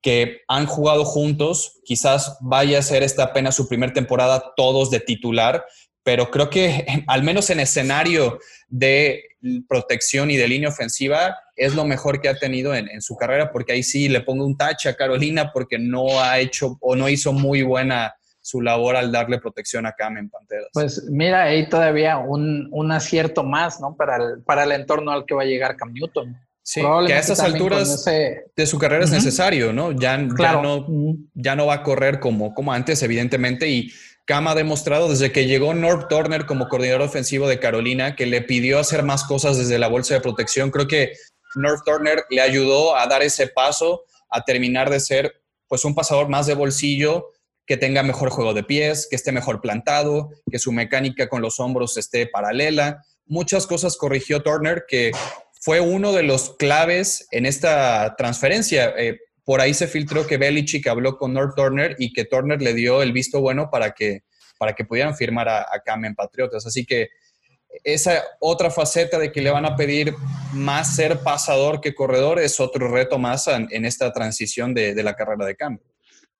[0.01, 1.79] que han jugado juntos.
[1.83, 5.65] Quizás vaya a ser esta apenas su primera temporada todos de titular,
[6.03, 9.23] pero creo que al menos en escenario de
[9.67, 13.73] protección y de línea ofensiva es lo mejor que ha tenido en, su carrera, porque
[13.73, 17.33] ahí sí le pongo un tache a Carolina porque no ha hecho o no hizo
[17.33, 20.69] muy buena su labor al darle protección a Cam en Panteras.
[20.73, 23.95] Pues mira, ahí todavía un, acierto más, ¿no?
[23.95, 26.35] Para el, para el entorno al que va a llegar Cam Newton.
[26.71, 29.91] Sí, que a esas alturas de su carrera es necesario, ¿no?
[29.91, 30.86] Ya, no,
[31.34, 33.91] ya no va a correr como, como antes, evidentemente, y
[34.25, 38.43] Cam ha demostrado desde que llegó North Turner como coordinador ofensivo de Carolina, que le
[38.43, 40.69] pidió hacer más cosas desde la bolsa de protección.
[40.69, 41.13] Creo que
[41.55, 46.29] North Turner le ayudó a dar ese paso, a terminar de ser pues un pasador
[46.29, 47.32] más de bolsillo,
[47.65, 51.60] que tenga mejor juego de pies, que esté mejor plantado, que su mecánica con los
[51.60, 53.03] hombros esté paralela.
[53.25, 55.12] Muchas cosas corrigió Turner que
[55.69, 58.91] fue uno de los claves en esta transferencia.
[58.97, 62.73] Eh, por ahí se filtró que Belichick habló con North Turner y que Turner le
[62.73, 64.23] dio el visto bueno para que,
[64.58, 66.65] para que pudieran firmar a, Cam en Patriotas.
[66.65, 67.10] Así que
[67.84, 70.15] esa otra faceta de que le van a pedir
[70.53, 75.45] más ser pasador que corredor es otro reto más en, esta transición de, la carrera
[75.45, 75.77] de Cam.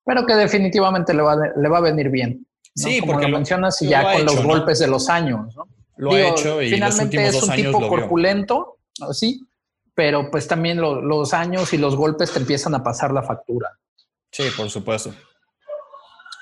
[0.04, 2.44] Pero que definitivamente le va, le va a venir bien.
[2.74, 5.54] Sí, porque lo mencionas y ya con los golpes de los años.
[5.98, 8.79] Lo ha hecho y finalmente los últimos es un años tipo corpulento,
[9.12, 9.46] sí,
[9.94, 13.68] pero pues también los años y los golpes te empiezan a pasar la factura.
[14.30, 15.12] Sí, por supuesto.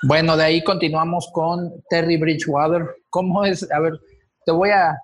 [0.03, 2.87] Bueno, de ahí continuamos con Terry Bridgewater.
[3.09, 3.69] ¿Cómo es?
[3.71, 3.99] A ver,
[4.45, 4.97] te voy a,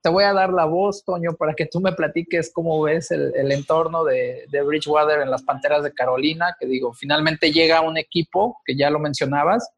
[0.00, 3.52] te voy a dar la voz, Toño, para que tú me platiques cómo ves el,
[3.52, 8.60] entorno de, de, Bridgewater en las Panteras de Carolina, que digo, finalmente llega un equipo,
[8.64, 9.68] que ya lo mencionabas,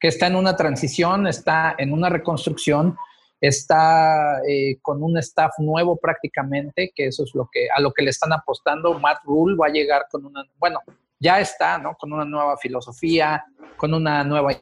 [0.00, 2.96] que está en una transición, está en una reconstrucción,
[3.40, 8.02] está eh, con un staff nuevo prácticamente, que eso es lo que a lo que
[8.02, 8.98] le están apostando.
[8.98, 10.80] Matt Rule va a llegar con una, bueno,
[11.18, 11.94] ya está, ¿no?
[11.94, 13.44] Con una nueva filosofía,
[13.76, 14.52] con una nueva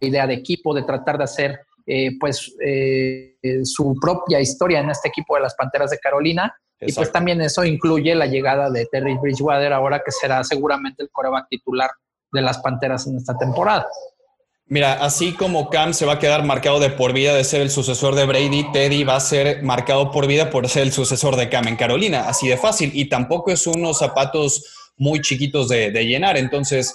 [0.00, 5.08] idea de equipo, de tratar de hacer, eh, pues, eh, su propia historia en este
[5.08, 6.54] equipo de las Panteras de Carolina.
[6.82, 11.10] Y pues también eso incluye la llegada de Terry Bridgewater ahora que será seguramente el
[11.10, 11.90] coreback titular
[12.32, 13.86] de las Panteras en esta temporada.
[14.70, 17.70] Mira, así como Cam se va a quedar marcado de por vida de ser el
[17.70, 21.48] sucesor de Brady, Teddy va a ser marcado por vida por ser el sucesor de
[21.48, 22.92] Cam en Carolina, así de fácil.
[22.94, 26.36] Y tampoco es unos zapatos muy chiquitos de, llenar.
[26.36, 26.94] Entonces,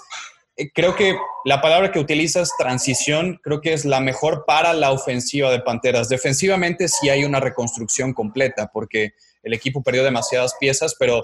[0.55, 4.93] eh, creo que la palabra que utilizas, transición, creo que es la mejor para la
[4.93, 6.07] ofensiva de Panteras.
[6.07, 11.23] Defensivamente sí hay una reconstrucción completa porque el equipo perdió demasiadas piezas, pero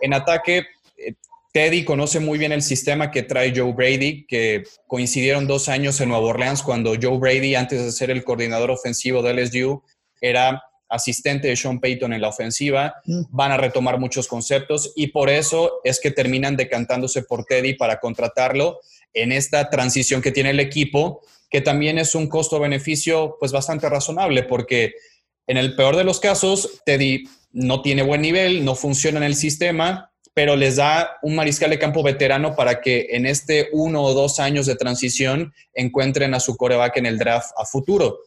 [0.00, 0.64] en ataque
[0.96, 1.14] eh,
[1.52, 6.08] Teddy conoce muy bien el sistema que trae Joe Brady, que coincidieron dos años en
[6.08, 9.82] Nueva Orleans cuando Joe Brady, antes de ser el coordinador ofensivo de LSU,
[10.20, 13.22] era asistente de Sean Payton en la ofensiva, mm.
[13.30, 17.98] van a retomar muchos conceptos y por eso es que terminan decantándose por Teddy para
[17.98, 18.80] contratarlo
[19.12, 24.42] en esta transición que tiene el equipo, que también es un costo-beneficio pues bastante razonable
[24.42, 24.94] porque
[25.46, 29.34] en el peor de los casos, Teddy no tiene buen nivel, no funciona en el
[29.34, 34.14] sistema, pero les da un mariscal de campo veterano para que en este uno o
[34.14, 38.18] dos años de transición encuentren a su coreback en el draft a futuro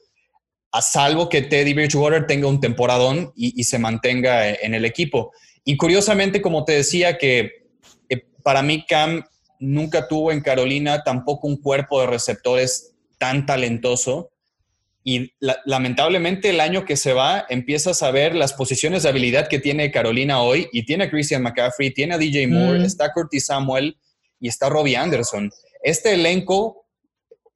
[0.75, 5.31] a salvo que Teddy Bridgewater tenga un temporadón y, se mantenga en el equipo.
[5.63, 7.63] Y curiosamente, como te decía, que
[8.43, 9.23] para mí Cam
[9.57, 14.31] nunca tuvo en Carolina tampoco un cuerpo de receptores tan talentoso.
[15.07, 15.33] Y
[15.65, 19.91] lamentablemente el año que se va empiezas a ver las posiciones de habilidad que tiene
[19.91, 23.99] Carolina hoy y tiene a Christian McCaffrey, tiene a DJ Moore, está Curtis Samuel
[24.39, 25.51] y está Robbie Anderson.
[25.83, 26.85] Este elenco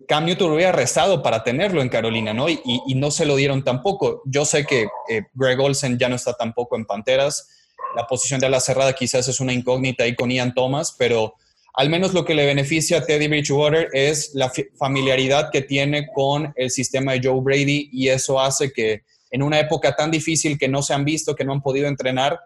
[0.07, 2.49] Cam Newton hubiera restado para tenerlo en Carolina, ¿no?
[2.49, 2.59] Y,
[2.95, 4.21] no se lo dieron tampoco.
[4.25, 7.47] Yo sé que eh, Greg Olsen ya no está tampoco en Panteras.
[7.95, 11.33] La posición de ala cerrada quizás es una incógnita ahí con Ian Thomas, pero
[11.73, 16.53] al menos lo que le beneficia a Teddy Bridgewater es la familiaridad que tiene con
[16.55, 20.67] el sistema de Joe Brady y eso hace que en una época tan difícil que
[20.67, 22.39] no se han visto, que no han podido entrenar,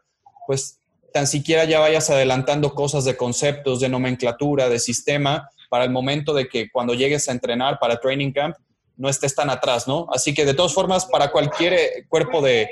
[0.45, 0.79] pues
[1.13, 6.33] tan siquiera ya vayas adelantando cosas de conceptos, de nomenclatura, de sistema, para el momento
[6.33, 8.55] de que cuando llegues a entrenar para training camp
[8.95, 10.07] no estés tan atrás, ¿no?
[10.11, 12.69] Así que de todas formas, para cualquier eh, cuerpo de,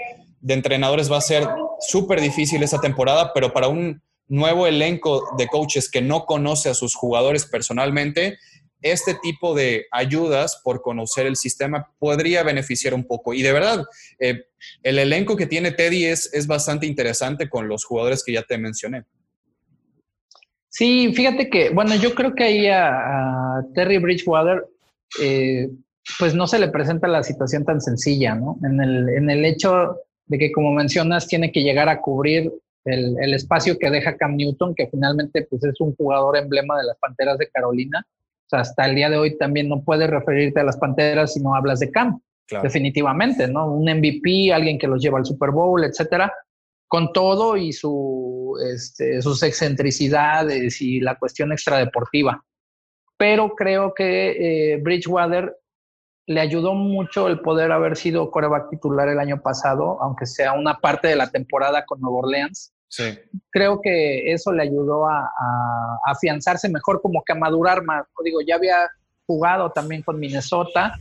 [0.48, 1.48] entrenadores va a ser
[1.80, 6.74] súper difícil esa temporada, pero para un nuevo elenco de coaches que no conoce a
[6.74, 8.38] sus jugadores personalmente,
[8.82, 13.34] este tipo de ayudas por conocer el sistema podría beneficiar un poco.
[13.34, 13.84] Y de verdad,
[14.20, 14.46] eh,
[14.84, 18.58] el elenco que tiene Teddy es, es bastante interesante con los jugadores que ya te
[18.58, 19.04] mencioné.
[20.70, 24.66] Sí, fíjate que, bueno, yo creo que ahí a, Terry Bridgewater,
[25.22, 25.68] eh,
[26.18, 28.58] pues no se le presenta la situación tan sencilla, ¿no?
[28.64, 32.50] En el, en el hecho de que, como mencionas, tiene que llegar a cubrir
[32.86, 36.86] el, el, espacio que deja Cam Newton, que finalmente pues es un jugador emblema de
[36.86, 38.06] las Panteras de Carolina.
[38.08, 41.42] O sea, hasta el día de hoy también no puedes referirte a las Panteras si
[41.42, 42.20] no hablas de Cam.
[42.62, 43.72] Definitivamente, ¿no?
[43.72, 46.34] Un MVP, alguien que los lleva al Super Bowl, etcétera
[46.92, 52.44] con todo y su, este, sus excentricidades y la cuestión extradeportiva.
[53.16, 55.56] Pero creo que eh, Bridgewater
[56.34, 60.80] le ayudó mucho el poder haber sido coreback titular el año pasado, aunque sea una
[60.80, 62.74] parte de la temporada con Nueva Orleans.
[62.88, 63.18] Sí.
[63.52, 65.32] Creo que eso le ayudó a,
[66.06, 68.06] afianzarse mejor, como que a madurar más.
[68.24, 68.90] Digo, ya había
[69.26, 70.94] jugado también con Minnesota,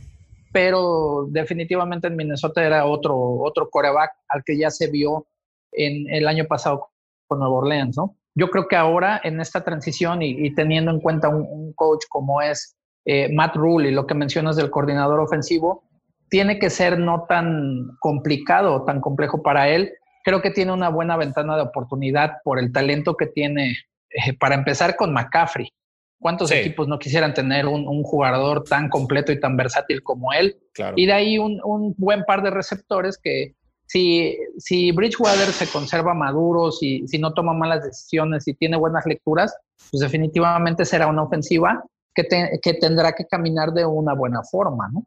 [0.53, 5.27] pero definitivamente en Minnesota era otro, otro coreback al que ya se vio
[5.71, 6.89] en el año pasado
[7.27, 8.15] con Nueva Orleans, ¿no?
[8.33, 12.77] Yo creo que ahora en esta transición y, teniendo en cuenta un, coach como es
[13.05, 15.83] eh, Matt Rule y lo que mencionas del coordinador ofensivo,
[16.29, 19.93] tiene que ser no tan complicado o tan complejo para él.
[20.23, 23.75] Creo que tiene una buena ventana de oportunidad por el talento que tiene,
[24.09, 25.69] eh, para empezar con McCaffrey.
[26.19, 30.55] ¿Cuántos equipos no quisieran tener un, jugador tan completo y tan versátil como él?
[30.95, 33.55] Y de ahí un, un, buen par de receptores que
[33.87, 39.03] si, si Bridgewater se conserva maduro, si, si no toma malas decisiones, si tiene buenas
[39.07, 39.57] lecturas,
[39.89, 42.27] pues definitivamente será una ofensiva que,
[42.61, 45.05] que tendrá que caminar de una buena forma, ¿no?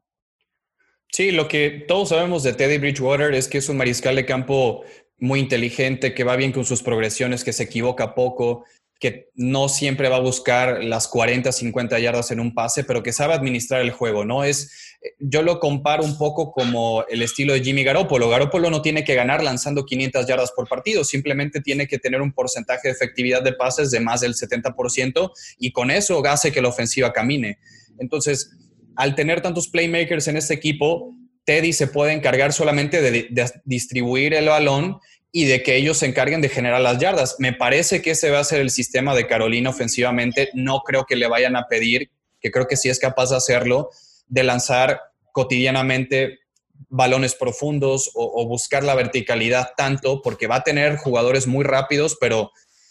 [1.12, 4.82] Sí, lo que todos sabemos de Teddy Bridgewater es que es un mariscal de campo
[5.18, 8.64] muy inteligente, que va bien con sus progresiones, que se equivoca poco,
[8.98, 13.12] que no siempre va a buscar las 40, 50 yardas en un pase, pero que
[13.12, 14.44] sabe administrar el juego, ¿no?
[14.44, 18.28] Es, yo lo comparo un poco como el estilo de Jimmy Garoppolo.
[18.28, 22.32] Garoppolo no tiene que ganar lanzando 500 yardas por partido, simplemente tiene que tener un
[22.32, 26.68] porcentaje de efectividad de pases de más del 70% y con eso hace que la
[26.68, 27.58] ofensiva camine.
[27.98, 28.50] Entonces,
[28.96, 31.14] al tener tantos playmakers en este equipo,
[31.44, 34.98] Teddy se puede encargar solamente de, de distribuir el balón
[35.30, 37.36] y de que ellos se encarguen de generar las yardas.
[37.38, 40.48] Me parece que ese va a ser el sistema de Carolina ofensivamente.
[40.54, 43.90] No creo que le vayan a pedir, que creo que sí es capaz de hacerlo,
[44.34, 45.00] de lanzar
[45.32, 46.40] cotidianamente
[46.88, 52.50] balones profundos o, buscar la verticalidad tanto, porque va a tener jugadores muy rápidos, pero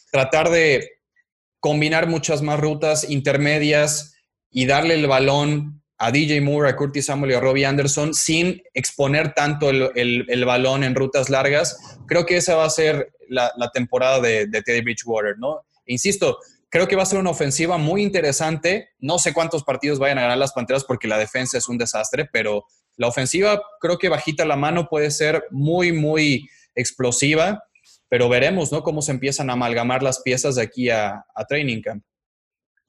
[0.10, 0.89] tratar de
[1.60, 4.15] combinar muchas más rutas intermedias
[4.49, 8.62] y darle el balón a DJ Moore, a Curtis Samuel y a Robbie Anderson sin
[8.73, 11.97] exponer tanto el, balón en rutas largas.
[12.08, 15.62] Creo que esa va a ser la, temporada de, Teddy Bridgewater, ¿no?
[15.86, 16.39] Insisto,
[16.73, 18.89] creo que va a ser una ofensiva muy interesante.
[18.97, 22.27] No sé cuántos partidos vayan a ganar las Panteras porque la defensa es un desastre,
[22.33, 22.65] pero
[22.97, 27.63] la ofensiva creo que bajita la mano puede ser muy, muy explosiva,
[28.09, 28.81] pero veremos, ¿no?
[28.81, 32.03] Cómo se empiezan a amalgamar las piezas de aquí a, a Training Camp.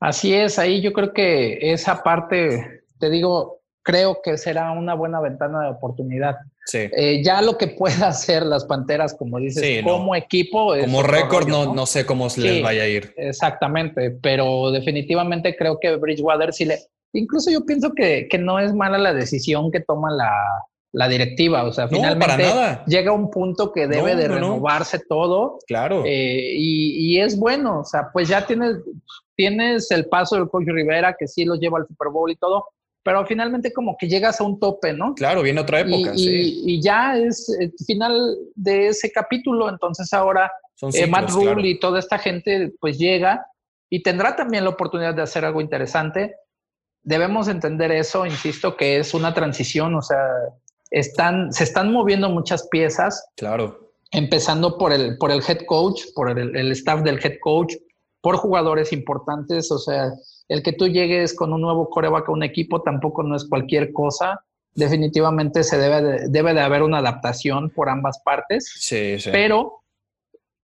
[0.00, 5.20] Así es, ahí yo creo que esa parte te digo, creo que será una buena
[5.20, 6.36] ventana de oportunidad.
[6.72, 10.74] Eh, ya lo que pueda hacer las Panteras, como dices, como equipo.
[10.80, 11.86] como récord, no, ¿no?
[11.86, 13.12] sé cómo les vaya a ir.
[13.16, 16.78] Exactamente, pero definitivamente creo que Bridgewater sí le.
[17.12, 20.32] Incluso yo pienso que, que no es mala la decisión que toma la,
[20.94, 21.64] la directiva.
[21.64, 22.44] O sea, finalmente
[22.86, 25.58] llega un punto que debe de renovarse todo.
[25.66, 26.04] Claro.
[26.06, 27.80] Eh, y, es bueno.
[27.80, 28.76] O sea, pues ya tienes,
[29.34, 32.66] tienes el paso del coach Rivera que sí los lleva al Super Bowl y todo.
[33.04, 35.14] Pero finalmente como que llegas a un tope, ¿no?
[35.14, 36.12] Claro, viene otra época.
[36.14, 36.62] Y, sí.
[36.64, 39.68] y ya es el final de ese capítulo.
[39.68, 43.46] Entonces ahora eh, Matt Rule y toda esta gente pues llega
[43.88, 46.34] y tendrá también la oportunidad de hacer algo interesante.
[47.02, 50.18] Debemos entender eso, insisto, que es una transición, o sea,
[50.90, 53.24] están, se están moviendo muchas piezas.
[53.36, 53.92] Claro.
[54.10, 57.74] Empezando por el, por el head coach, por el, staff del head coach,
[58.20, 59.70] por jugadores importantes.
[59.70, 60.12] O sea,
[60.48, 63.92] el que tú llegues con un nuevo coreback a un equipo tampoco no es cualquier
[63.92, 64.44] cosa.
[64.74, 68.72] Definitivamente se debe de, debe de haber una adaptación por ambas partes.
[68.76, 69.30] Sí, sí.
[69.32, 69.84] Pero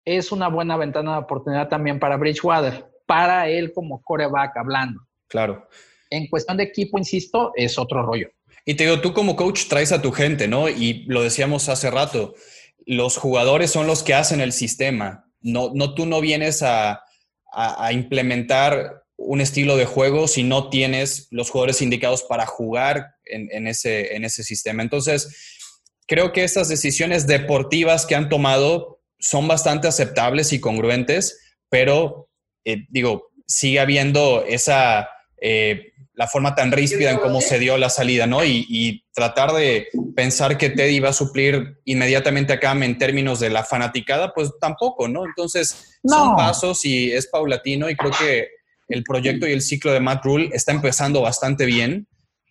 [0.06, 5.02] es una buena ventana de oportunidad también para Bridgewater, para él como coreback hablando.
[5.28, 5.68] Claro.
[6.10, 8.30] En cuestión de equipo, insisto, es otro rollo.
[8.65, 10.70] Y te digo, tú como coach traes a tu gente, ¿no?
[10.70, 12.36] Y lo decíamos hace rato,
[12.86, 15.26] los jugadores son los que hacen el sistema.
[15.42, 17.04] No, no tú no vienes a,
[17.92, 24.15] implementar un estilo de juego si no tienes los jugadores indicados para jugar en, ese,
[24.15, 24.82] en ese sistema.
[24.82, 25.67] Entonces,
[26.08, 32.29] creo que estas decisiones deportivas que han tomado son bastante aceptables y congruentes, pero
[32.63, 35.10] eh, digo, sigue habiendo esa
[35.41, 38.43] eh, la forma tan ríspida en cómo se dio la salida, ¿no?
[38.43, 43.49] Y, tratar de pensar que Teddy iba a suplir inmediatamente a Cam en términos de
[43.49, 45.25] la fanaticada, pues tampoco, ¿no?
[45.25, 48.47] Entonces, son pasos y es paulatino y creo que
[48.89, 52.08] el proyecto y el ciclo de Matt Rule está empezando bastante bien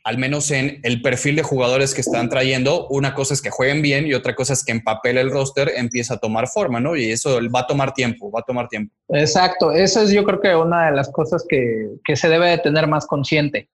[0.08, 3.82] al menos en el perfil de jugadores que están trayendo, una cosa es que jueguen
[3.82, 6.96] bien y otra cosa es que en papel el roster empieza a tomar forma, ¿no?
[6.96, 8.94] Y eso va a tomar tiempo, va a tomar tiempo.
[9.10, 12.86] Exacto, eso es yo creo que una de las cosas que, se debe de tener
[12.86, 13.68] más consciente,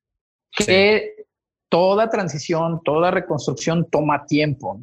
[0.51, 1.15] que
[1.69, 4.81] toda transición, toda reconstrucción toma tiempo.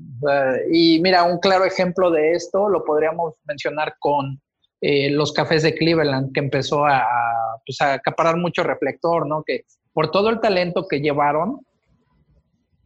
[0.71, 4.41] y mira, un claro ejemplo de esto lo podríamos mencionar con
[4.81, 7.05] eh, los cafés de Cleveland, que empezó a,
[7.65, 9.43] pues, a acaparar mucho reflector, ¿no?
[9.43, 11.59] Que por todo el talento que llevaron,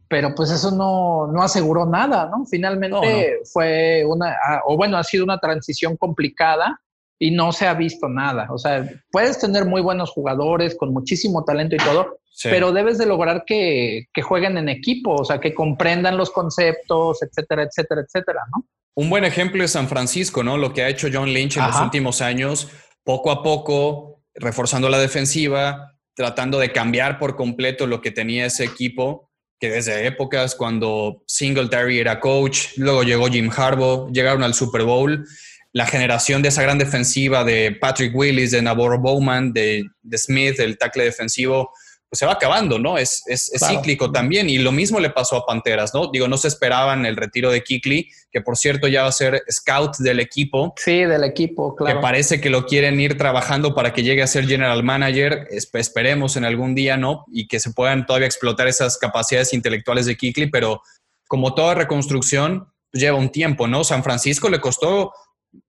[0.08, 2.44] pero pues eso no, no aseguró nada, ¿no?
[2.44, 6.80] Finalmente fue una, o bueno, ha sido una transición complicada
[7.18, 8.48] y no se ha visto nada.
[8.50, 13.06] O sea, puedes tener muy buenos jugadores con muchísimo talento y todo, pero debes de
[13.06, 18.40] lograr que, que, jueguen en equipo, o sea, que comprendan los conceptos, etcétera, etcétera, etcétera,
[18.54, 18.66] ¿no?
[18.98, 20.56] Un buen ejemplo es San Francisco, ¿no?
[20.56, 22.68] Lo que ha hecho John Lynch en los últimos años,
[23.04, 28.64] poco a poco, reforzando la defensiva, tratando de cambiar por completo lo que tenía ese
[28.64, 29.30] equipo,
[29.60, 35.26] que desde épocas cuando Singletary era coach, luego llegó Jim Harbaugh, llegaron al Super Bowl,
[35.74, 40.58] la generación de esa gran defensiva de Patrick Willis, de Navarro Bowman, de, de Smith,
[40.58, 41.70] el tackle defensivo,
[42.08, 42.98] pues se va acabando, ¿no?
[42.98, 44.48] Es, es, cíclico también.
[44.48, 46.08] Y lo mismo le pasó a Panteras, ¿no?
[46.12, 49.42] Digo, no se esperaban el retiro de Kikli, que por cierto ya va a ser
[49.50, 50.72] scout del equipo.
[50.76, 51.96] Sí, del equipo, claro.
[51.96, 55.48] Que parece que lo quieren ir trabajando para que llegue a ser general manager.
[55.50, 57.24] esperemos en algún día, ¿no?
[57.32, 60.82] Y que se puedan todavía explotar esas capacidades intelectuales de Kikli, pero
[61.26, 63.82] como toda reconstrucción, pues lleva un tiempo, ¿no?
[63.82, 65.12] San Francisco le costó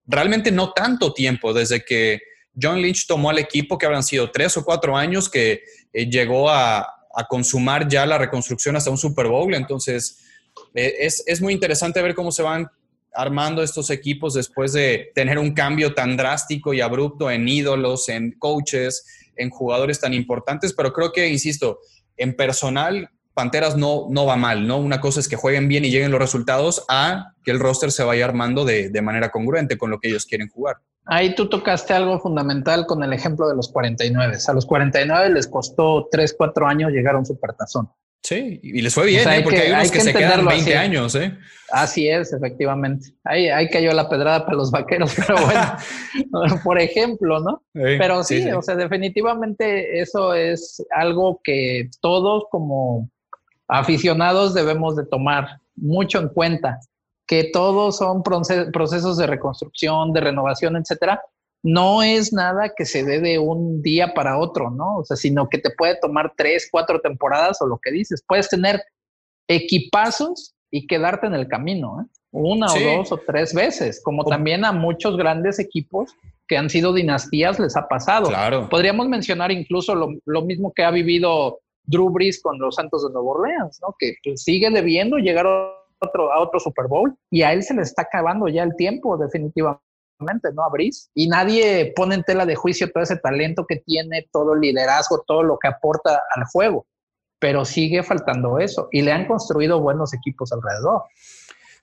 [0.06, 2.20] realmente no tanto tiempo desde que
[2.60, 6.50] John Lynch tomó al equipo que habrán sido tres o cuatro años que eh, llegó
[6.50, 6.94] a,
[7.28, 9.52] consumar ya la reconstrucción hasta un Super Bowl.
[9.52, 10.22] Entonces,
[10.72, 12.68] eh, es, muy interesante ver cómo se van
[13.12, 18.38] armando estos equipos después de tener un cambio tan drástico y abrupto en ídolos, en
[18.38, 20.72] coaches, en jugadores tan importantes.
[20.72, 21.80] Pero creo que, insisto,
[22.16, 24.78] en personal, Panteras no, no va mal, ¿no?
[24.78, 28.04] Una cosa es que jueguen bien y lleguen los resultados a que el roster se
[28.04, 30.76] vaya armando de, de manera congruente con lo que ellos quieren jugar.
[31.10, 34.36] Ahí tú tocaste algo fundamental con el ejemplo de los 49.
[34.46, 37.88] A los 49 les costó 3, 4 años llegar a un supertazón.
[38.22, 39.40] Sí, y les fue bien, ¿eh?
[39.42, 41.34] porque hay unos que, se quedan 20 años, ¿eh?
[41.70, 43.14] Así es, efectivamente.
[43.24, 47.62] Ahí, ahí cayó la pedrada para los vaqueros, pero bueno, por ejemplo, ¿no?
[47.72, 53.08] pero sí, o sea, definitivamente eso es algo que todos como
[53.66, 56.80] aficionados debemos de tomar mucho en cuenta
[57.28, 61.22] que todos son procesos de reconstrucción, de renovación, etcétera,
[61.62, 64.96] no es nada que se dé de un día para otro, ¿no?
[64.96, 68.24] O sea, sino que te puede tomar tres, cuatro temporadas o lo que dices.
[68.26, 68.82] Puedes tener
[69.46, 72.06] equipazos y quedarte en el camino, ¿eh?
[72.30, 76.14] Una o dos o tres veces, como también a muchos grandes equipos
[76.46, 78.28] que han sido dinastías les ha pasado.
[78.28, 78.68] Claro.
[78.68, 83.30] Podríamos mencionar incluso lo, mismo que ha vivido Drew Brees con los Santos de Nueva
[83.30, 83.94] Orleans, ¿no?
[83.98, 85.46] Que pues, sigue debiendo llegar
[86.00, 89.16] otro, a otro Super Bowl y a él se le está acabando ya el tiempo
[89.16, 89.82] definitivamente,
[90.52, 90.62] ¿no?
[90.62, 90.70] A.
[91.14, 95.24] Y nadie pone en tela de juicio todo ese talento que tiene, todo el liderazgo,
[95.26, 96.86] todo lo que aporta al juego.
[97.40, 101.02] Pero sigue faltando eso y le han construido buenos equipos alrededor.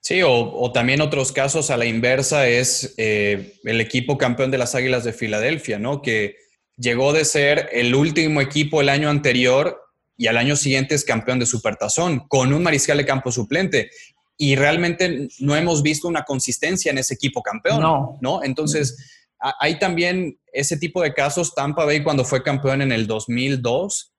[0.01, 4.75] Sí, o, también otros casos a la inversa es eh, el equipo campeón de las
[4.75, 6.03] Águilas de Filadelfia, ¿no?
[6.03, 6.35] Que
[6.77, 9.81] llegó de ser el último equipo el año anterior
[10.17, 13.89] y al año siguiente es campeón de Supertazón con un mariscal de campo suplente.
[14.37, 18.17] Y realmente no hemos visto una consistencia en ese equipo campeón, ¿no?
[18.21, 18.43] ¿no?
[18.43, 19.25] Entonces,
[19.59, 21.53] hay también ese tipo de casos.
[21.53, 24.13] Tampa Bay cuando fue campeón en el 2002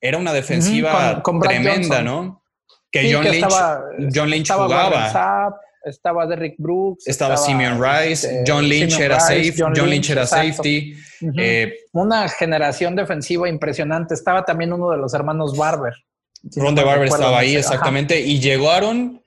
[0.00, 2.42] era una defensiva tremenda, ¿no?
[2.90, 3.46] Que, John, Lynch,
[4.14, 7.06] John Lynch jugaba estaba Derrick Brooks.
[7.06, 10.94] Estaba, Simeon Rice, este, John Lynch era safe, John, Lynch, era safety.
[11.36, 14.14] Eh, Una generación defensiva impresionante.
[14.14, 15.94] Estaba también uno de los hermanos Barber.
[16.56, 18.20] Ron de Barber estaba ahí, exactamente.
[18.20, 19.22] Y llegaron,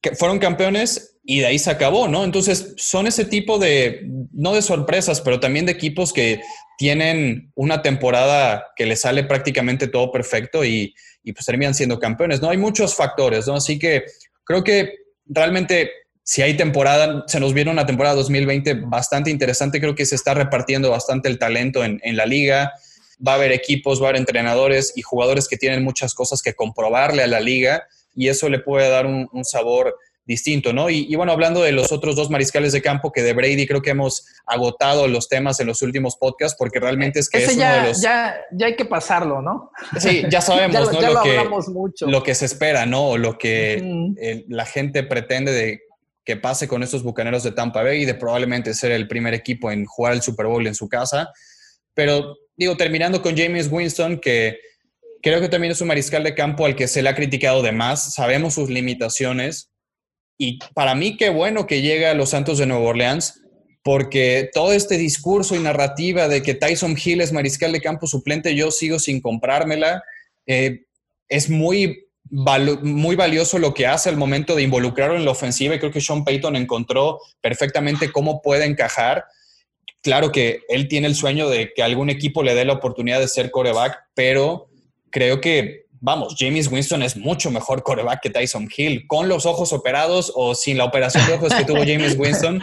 [0.00, 2.24] que fueron campeones y de ahí se acabó, ¿no?
[2.24, 6.40] Entonces, son ese tipo de, no de sorpresas, pero también de equipos que
[6.78, 12.40] tienen una temporada que les sale prácticamente todo perfecto y, y pues terminan siendo campeones,
[12.40, 12.50] ¿no?
[12.50, 13.54] Hay muchos factores, ¿no?
[13.54, 14.04] Así que
[14.44, 15.90] creo que realmente
[16.26, 20.34] si hay temporada, se nos viene una temporada 2020 bastante interesante, creo que se está
[20.34, 22.72] repartiendo bastante el talento en, la liga,
[23.24, 26.54] va a haber equipos, va a haber entrenadores y jugadores que tienen muchas cosas que
[26.54, 29.96] comprobarle a la liga y eso le puede dar un, sabor
[30.26, 30.90] distinto, ¿no?
[30.90, 33.90] Y, bueno, hablando de los otros dos mariscales de campo, que de Brady creo que
[33.90, 37.82] hemos agotado los temas en los últimos podcasts, porque realmente es que es ya, uno
[37.82, 38.02] de los...
[38.02, 39.70] Ya, ya hay que pasarlo, ¿no?
[40.00, 41.00] Sí, ya sabemos, ¿no?
[41.00, 42.06] lo, que, mucho.
[42.06, 43.10] lo que se espera, ¿no?
[43.10, 44.12] O lo que
[44.48, 45.80] la gente pretende de
[46.24, 49.70] que pase con estos bucaneros de Tampa Bay y de probablemente ser el primer equipo
[49.70, 51.30] en jugar el Super Bowl en su casa.
[51.94, 54.58] Pero digo, terminando con James Winston, que
[55.22, 57.70] creo que también es un mariscal de campo al que se le ha criticado de
[57.70, 59.70] más, sabemos sus limitaciones
[60.38, 63.42] y para mí qué bueno que llega a los Santos de Nueva Orleans,
[63.82, 68.54] porque todo este discurso y narrativa de que Tyson Hill es mariscal de campo suplente,
[68.54, 70.02] yo sigo sin comprármela.
[70.46, 70.84] Eh,
[71.28, 75.78] es muy muy valioso lo que hace al momento de involucrarlo en la ofensiva y
[75.78, 79.24] creo que Sean Payton encontró perfectamente cómo puede encajar.
[80.02, 83.28] Claro que él tiene el sueño de que algún equipo le dé la oportunidad de
[83.28, 84.68] ser coreback, pero
[85.10, 89.72] creo que, vamos, James Winston es mucho mejor coreback que Tyson Hill, con los ojos
[89.72, 92.62] operados o sin la operación de ojos que tuvo James Winston.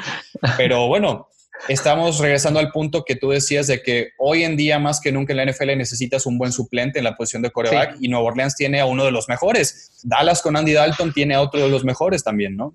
[0.58, 1.28] Pero bueno,
[1.68, 5.34] estamos regresando al punto que tú decías de que hoy en día más que nunca
[5.34, 8.56] en la NFL necesitas un buen suplente en la posición de coreback y Nueva Orleans
[8.56, 10.00] tiene a uno de los mejores.
[10.04, 12.74] Dallas con Andy Dalton tiene a otro de los mejores también, ¿no?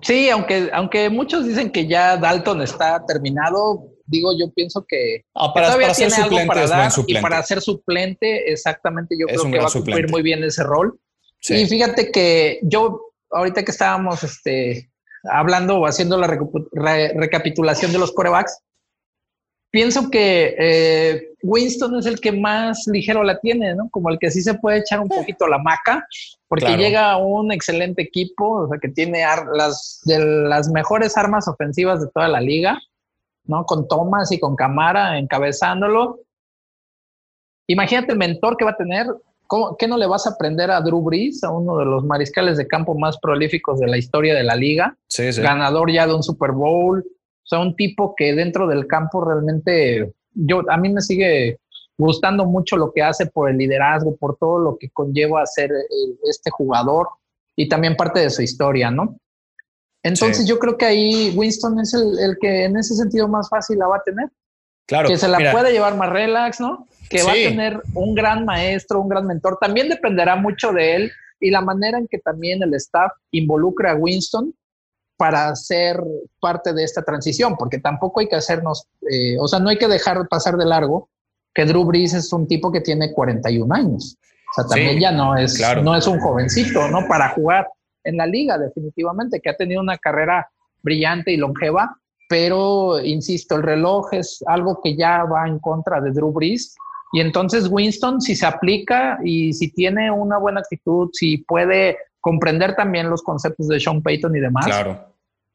[0.00, 5.52] Sí, aunque, aunque muchos dicen que ya Dalton está terminado, digo, yo pienso que, ah,
[5.52, 9.50] para, todavía ser tiene suplente algo para dar y para ser suplente, exactamente, yo creo
[9.50, 11.00] que va a cumplir muy bien ese rol.
[11.48, 14.90] Y fíjate que yo, ahorita que estábamos este,
[15.24, 18.60] hablando o haciendo la recapitulación de los corebacks,
[19.72, 23.88] pienso que eh, Winston es el que más ligero la tiene, ¿no?
[23.90, 26.06] Como el que sí se puede echar un poquito la maca,
[26.46, 31.48] porque llega a un excelente equipo, o sea, que tiene las, de las mejores armas
[31.48, 32.78] ofensivas de toda la liga,
[33.44, 33.64] ¿no?
[33.64, 36.20] Con Thomas y con Camara encabezándolo.
[37.66, 39.06] Imagínate el mentor que va a tener
[39.78, 42.66] ¿Qué no le vas a aprender a Drew Brees, a uno de los mariscales de
[42.66, 44.96] campo más prolíficos de la historia de la liga?
[45.42, 47.00] Ganador ya de un Super Bowl.
[47.00, 51.58] O sea, un tipo que dentro del campo realmente, yo, a mí me sigue
[51.98, 55.70] gustando mucho lo que hace por el liderazgo, por todo lo que conlleva a ser
[55.70, 57.08] eh, este jugador
[57.54, 59.18] y también parte de su historia, ¿no?
[60.02, 63.78] Entonces yo creo que ahí Winston es el, el, que en ese sentido más fácil
[63.78, 64.28] la va a tener.
[64.86, 65.08] Claro.
[65.08, 66.86] Que se la puede llevar más relax, ¿no?
[67.08, 69.58] Que va a tener un gran maestro, un gran mentor.
[69.60, 73.94] También dependerá mucho de él y la manera en que también el staff involucra a
[73.94, 74.54] Winston
[75.16, 76.02] para ser
[76.40, 79.86] parte de esta transición, porque tampoco hay que hacernos, eh, o sea, no hay que
[79.86, 81.10] dejar pasar de largo
[81.54, 84.16] que Drew Brees es un tipo que tiene 41 años.
[84.50, 87.06] O sea, también ya no es, no es un jovencito, ¿no?
[87.06, 87.68] Para jugar
[88.04, 90.48] en la liga, definitivamente, que ha tenido una carrera
[90.82, 91.96] brillante y longeva,
[92.28, 96.74] pero insisto, el reloj es algo que ya va en contra de Drew Brees.
[97.12, 102.74] Y entonces Winston, si se aplica y si tiene una buena actitud, si puede comprender
[102.74, 104.66] también los conceptos de Sean Payton y demás,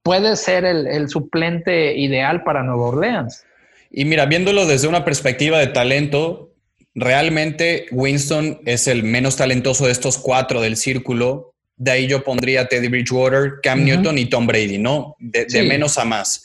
[0.03, 3.43] puede ser el, suplente ideal para Nueva Orleans.
[3.89, 6.51] Y mira, viéndolo desde una perspectiva de talento,
[6.93, 11.55] realmente Winston es el menos talentoso de estos cuatro del círculo.
[11.77, 15.15] De ahí yo pondría Teddy Bridgewater, Cam Newton y Tom Brady, ¿no?
[15.19, 16.43] De, de menos a más.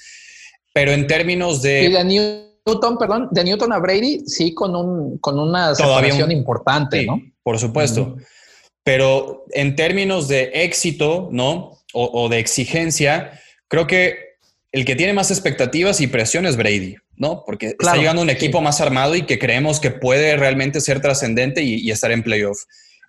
[0.75, 1.85] Pero en términos de...
[1.85, 7.05] Y de Newton, perdón, de Newton a Brady, sí, con, un, con una separación importante,
[7.05, 7.21] ¿no?
[7.43, 8.17] Por supuesto.
[8.85, 11.79] pero en términos de éxito, ¿no?
[11.95, 14.17] O, de exigencia, creo que
[14.71, 17.43] el que tiene más expectativas y presión es Brady, ¿no?
[17.45, 21.63] Porque está llegando un equipo más armado y que creemos que puede realmente ser trascendente
[21.63, 22.63] y, y estar en playoff.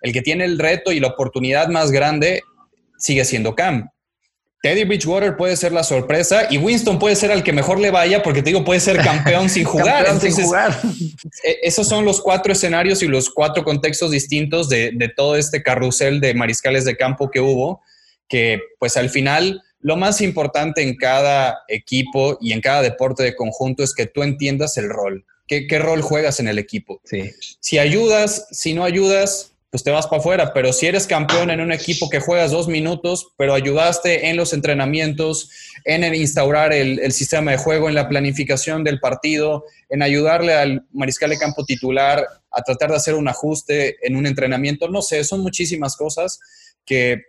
[0.04, 2.42] El que tiene el reto y la oportunidad más grande
[2.98, 3.88] sigue siendo Cam.
[4.62, 8.22] Teddy Bridgewater puede ser la sorpresa y Winston puede ser al que mejor le vaya
[8.22, 10.04] porque te digo, puede ser campeón sin jugar.
[11.42, 15.62] E, esos son los cuatro escenarios y los cuatro contextos distintos de, de, todo este
[15.62, 17.80] carrusel de mariscales de campo que hubo,
[18.28, 23.34] que pues al final lo más importante en cada equipo y en cada deporte de
[23.34, 25.24] conjunto es que tú entiendas el rol.
[25.46, 27.00] ¿Qué, qué rol juegas en el equipo?
[27.04, 27.30] Sí.
[27.60, 30.52] Si ayudas, si no ayudas, pues te vas para afuera.
[30.52, 34.52] Pero si eres campeón en un equipo que juegas dos minutos, pero ayudaste en los
[34.52, 35.50] entrenamientos,
[35.84, 40.86] en el instaurar el, sistema de juego, en la planificación del partido, en ayudarle al
[40.92, 45.24] mariscal de campo titular a tratar de hacer un ajuste en un entrenamiento, no sé,
[45.24, 46.38] son muchísimas cosas
[46.84, 47.24] que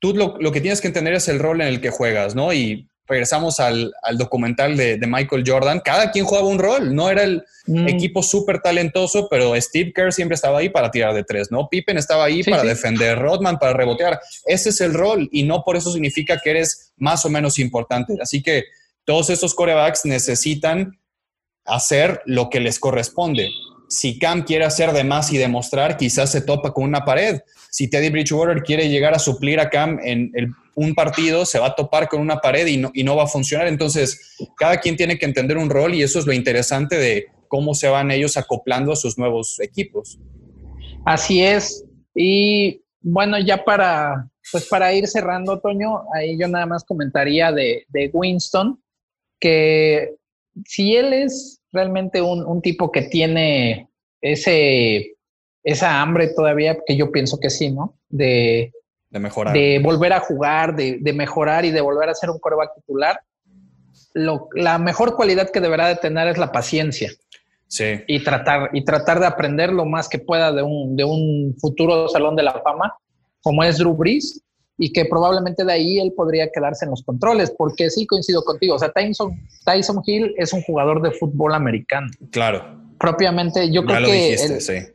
[0.00, 2.52] tú lo, lo que tienes que entender es el rol en el que juegas, ¿no?
[2.52, 7.42] Y regresamos al, documental de, Michael Jordan, cada quien jugaba un rol, no era el
[7.66, 7.88] mm.
[7.88, 11.68] equipo súper talentoso, pero Steve Kerr siempre estaba ahí para tirar de tres, ¿no?
[11.68, 14.20] Pippen estaba ahí para defender, Rodman para rebotear.
[14.46, 18.16] Ese es el rol y no por eso significa que eres más o menos importante.
[18.22, 18.64] Así que
[19.04, 20.98] todos estos corebacks necesitan
[21.64, 23.48] hacer lo que les corresponde.
[23.90, 27.40] Si Cam quiere hacer de más y demostrar, quizás se topa con una pared.
[27.70, 30.32] Si Teddy Bridgewater quiere llegar a suplir a Cam en
[30.80, 33.28] un partido se va a topar con una pared y no, y no va a
[33.28, 33.66] funcionar.
[33.66, 37.74] Entonces, cada quien tiene que entender un rol y eso es lo interesante de cómo
[37.74, 40.18] se van ellos acoplando a sus nuevos equipos.
[41.04, 41.84] Así es.
[42.14, 47.84] Y bueno, ya para, pues para ir cerrando, Toño, ahí yo nada más comentaría de,
[48.12, 48.80] Winston,
[49.38, 50.14] que
[50.64, 53.88] si él es realmente un, un, tipo que tiene
[54.20, 55.16] ese,
[55.62, 57.94] esa hambre todavía, que yo pienso que sí, ¿no?
[58.08, 58.72] De,
[59.10, 59.52] de mejorar.
[59.52, 63.20] De volver a jugar, de, mejorar y de volver a ser un coreback titular.
[64.14, 67.10] Lo, la mejor cualidad que deberá de tener es la paciencia.
[67.66, 68.02] Sí.
[68.06, 72.08] Y tratar, y tratar de aprender lo más que pueda de un, de un futuro
[72.08, 72.94] salón de la fama,
[73.42, 74.42] como es Drew Brees,
[74.82, 78.76] y que probablemente de ahí él podría quedarse en los controles, porque sí coincido contigo.
[78.76, 82.08] O sea, Tyson, Tyson Hill es un jugador de fútbol americano.
[82.30, 83.72] Claro propiamente.
[83.72, 84.34] Yo creo que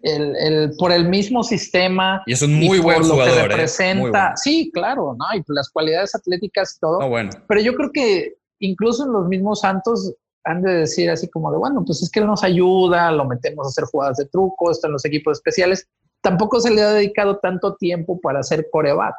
[0.03, 2.21] el, por el mismo sistema.
[2.27, 3.33] Y es un muy buen jugador.
[3.33, 3.47] que ¿eh?
[3.47, 4.33] representa.
[4.37, 5.25] Sí, claro, ¿no?
[5.35, 7.09] Y las cualidades atléticas y todo.
[7.09, 7.31] bueno.
[7.47, 10.13] Pero yo creo que incluso en los mismos Santos
[10.43, 13.65] han de decir así como de, bueno, pues es que él nos ayuda, lo metemos
[13.65, 15.87] a hacer jugadas de truco, está en los equipos especiales.
[16.21, 19.15] Tampoco se le ha dedicado tanto tiempo para hacer coreback.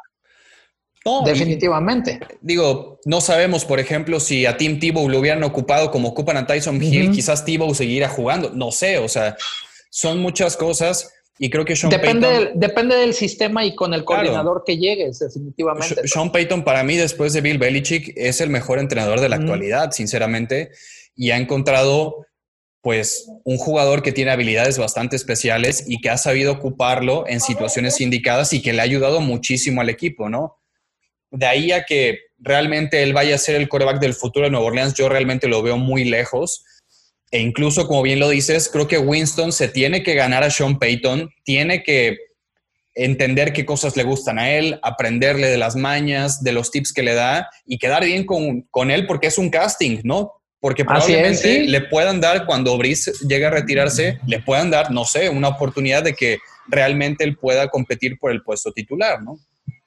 [1.25, 2.19] Definitivamente.
[2.41, 6.45] digo, no sabemos, por ejemplo, si a Tim Tebow lo hubieran ocupado como ocupan a
[6.45, 8.49] Tyson Hill, quizás Tebow seguirá jugando.
[8.49, 9.37] No sé, o sea,
[9.89, 12.45] son muchas cosas y creo que Sean depende Payton...
[12.45, 16.07] Del, depende del sistema y con el coordinador que llegues, definitivamente.
[16.07, 19.91] Sean Payton para mí, después de Bill Belichick, es el mejor entrenador de la actualidad,
[19.91, 20.71] sinceramente,
[21.15, 22.25] y ha encontrado
[22.81, 27.99] pues un jugador que tiene habilidades bastante especiales y que ha sabido ocuparlo en situaciones
[27.99, 30.57] indicadas y que le ha ayudado muchísimo al equipo, ¿no?
[31.31, 34.67] De ahí a que realmente él vaya a ser el coreback del futuro de Nueva
[34.67, 36.63] Orleans, yo realmente lo veo muy lejos.
[37.31, 40.79] E incluso, como bien lo dices, creo que Winston se tiene que ganar a Sean
[40.79, 42.17] Payton, tiene que
[42.97, 47.03] entender qué cosas le gustan a él, aprenderle de las mañas, de los tips que
[47.03, 50.33] le da y quedar bien con, él porque es un casting, ¿no?
[50.59, 55.29] Porque probablemente le puedan dar, cuando Brice llegue a retirarse, le puedan dar, no sé,
[55.29, 59.37] una oportunidad de que realmente él pueda competir por el puesto titular, ¿no?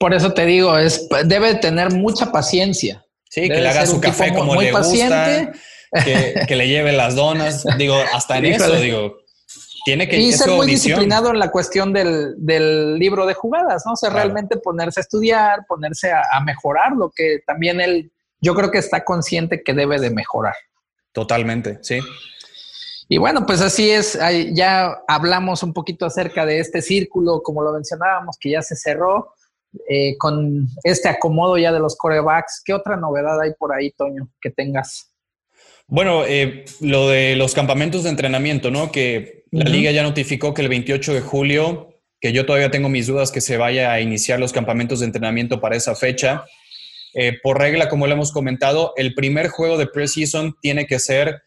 [0.01, 3.05] Por eso te digo, es, debe tener mucha paciencia.
[3.29, 5.53] Sí, que le haga su café como le gusta,
[6.49, 7.67] que, le lleve las donas.
[7.77, 9.19] Digo, hasta en eso, digo,
[9.85, 13.93] tiene que y ser muy disciplinado en la cuestión del, libro de jugadas, ¿no?
[13.93, 18.71] O sea, realmente ponerse a estudiar, ponerse a, mejorar lo que también él, yo creo
[18.71, 20.55] que está consciente que debe de mejorar.
[21.13, 22.01] Totalmente, sí.
[23.07, 24.19] Y bueno, pues así es,
[24.55, 29.35] ya hablamos un poquito acerca de este círculo, como lo mencionábamos, que ya se cerró.
[29.89, 34.29] Eh, con este acomodo ya de los corebacks, ¿qué otra novedad hay por ahí, Toño,
[34.41, 35.13] que tengas?
[35.87, 38.91] Bueno, eh, lo de los campamentos de entrenamiento, ¿no?
[38.91, 43.07] Que la liga ya notificó que el 28 de julio, que yo todavía tengo mis
[43.07, 46.45] dudas que se vaya a iniciar los campamentos de entrenamiento para esa fecha.
[47.15, 51.43] Eh, por regla, como lo hemos comentado, el primer juego de preseason tiene que ser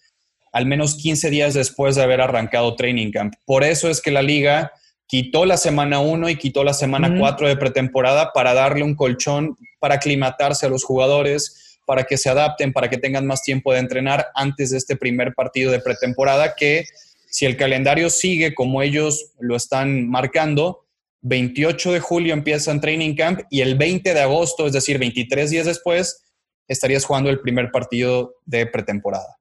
[0.51, 3.33] al menos 15 días después de haber arrancado training camp.
[3.45, 4.71] Por eso es que la liga
[5.07, 9.57] quitó la semana 1 y quitó la semana 4 de pretemporada para darle un colchón,
[9.79, 13.79] para aclimatarse a los jugadores, para que se adapten, para que tengan más tiempo de
[13.79, 16.85] entrenar antes de este primer partido de pretemporada que
[17.27, 20.85] si el calendario sigue como ellos lo están marcando,
[21.21, 25.49] 28 de julio empieza en Training Camp y el 20 de agosto, es decir, 23
[25.49, 26.23] días después,
[26.67, 29.37] estarías jugando el primer partido de pretemporada.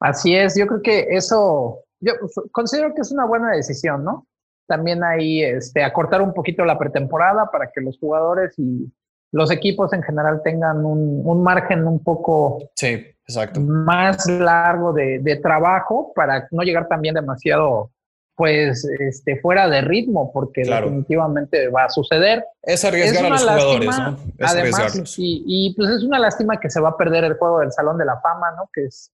[0.00, 2.12] Así es, yo creo que eso, yo
[2.52, 4.26] considero que es una buena decisión, ¿no?
[4.66, 8.92] También ahí este, acortar un poquito la pretemporada para que los jugadores y
[9.32, 13.60] los equipos en general tengan un, margen un poco sí, exacto.
[13.60, 17.90] más largo de, de, trabajo para no llegar también demasiado
[18.38, 22.44] pues este, fuera de ritmo, porque definitivamente va a suceder.
[22.62, 24.16] Es arriesgar a los jugadores, ¿no?
[24.38, 27.58] Es además, y, y, pues es una lástima que se va a perder el juego
[27.58, 28.70] del Salón de la Fama, ¿no?
[28.72, 29.10] Que es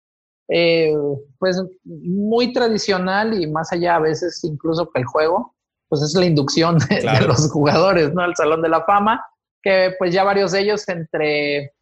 [0.49, 0.95] eh,
[1.38, 5.55] pues muy tradicional y más allá a veces incluso que el juego,
[5.88, 8.24] pues es la inducción de, los jugadores, ¿no?
[8.24, 9.24] El Salón de la Fama,
[9.62, 11.72] que pues ya varios de ellos entre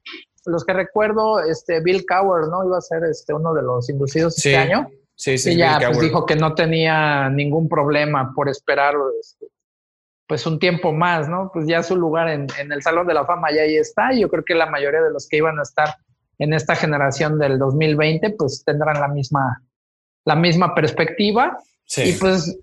[0.46, 2.64] los que recuerdo, este Bill Cower, ¿no?
[2.64, 4.88] Iba a ser este uno de los inducidos este año.
[5.14, 9.46] Sí, sí, y ya pues, dijo que no tenía ningún problema por esperar este,
[10.26, 11.50] pues un tiempo más, ¿no?
[11.52, 14.14] Pues ya su lugar en, el Salón de la Fama ya ahí está.
[14.14, 15.88] Y yo creo que la mayoría de los que iban a estar
[16.40, 19.62] en esta generación del 2020, pues tendrán la misma,
[20.24, 21.58] la misma perspectiva.
[21.84, 22.02] Sí.
[22.02, 22.58] Y pues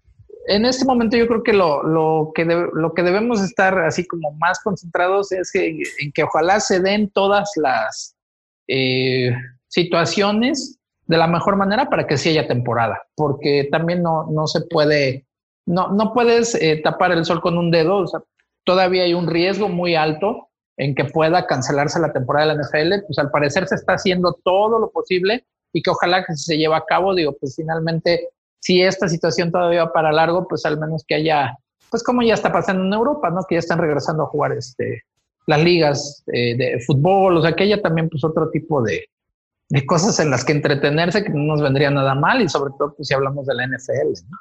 [0.48, 4.32] en este momento yo creo que lo, lo que, lo que debemos estar así como
[4.34, 8.16] más concentrados es que, en que ojalá se den todas las
[8.68, 9.32] eh,
[9.68, 14.62] situaciones de la mejor manera para que sí haya temporada, porque también no, no se
[14.62, 15.28] puede,
[15.68, 18.22] no, no puedes eh, tapar el sol con un dedo, o sea,
[18.64, 20.47] todavía hay un riesgo muy alto
[20.78, 24.40] en que pueda cancelarse la temporada de la NFL, pues al parecer se está haciendo
[24.44, 28.82] todo lo posible y que ojalá que se lleve a cabo, digo, pues finalmente, si
[28.82, 31.58] esta situación todavía va para largo, pues al menos que haya,
[31.90, 33.42] pues como ya está pasando en Europa, ¿no?
[33.48, 35.04] Que ya están regresando a jugar este,
[35.48, 39.06] las ligas eh, de fútbol, o sea, que haya también pues otro tipo de,
[39.70, 42.94] de cosas en las que entretenerse que no nos vendría nada mal y sobre todo
[42.96, 44.30] pues, si hablamos de la NFL.
[44.30, 44.38] ¿no?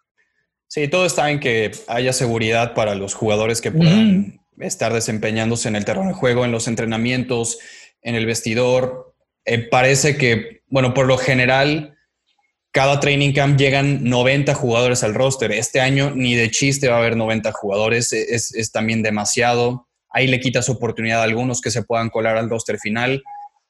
[0.68, 5.76] Sí, todo está en que haya seguridad para los jugadores que puedan estar desempeñándose en
[5.76, 7.58] el terreno de juego, en los entrenamientos,
[8.02, 9.14] en el vestidor.
[9.44, 11.96] Eh, parece que, bueno, por lo general,
[12.72, 15.52] cada training camp llegan 90 jugadores al roster.
[15.52, 19.88] Este año ni de chiste va a haber 90 jugadores, es, es también demasiado.
[20.10, 23.22] Ahí le quitas oportunidad a algunos que se puedan colar al roster final.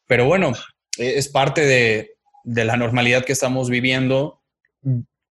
[0.06, 0.52] Pero bueno,
[0.98, 2.12] e-, es parte de,
[2.44, 4.40] la normalidad que estamos viviendo.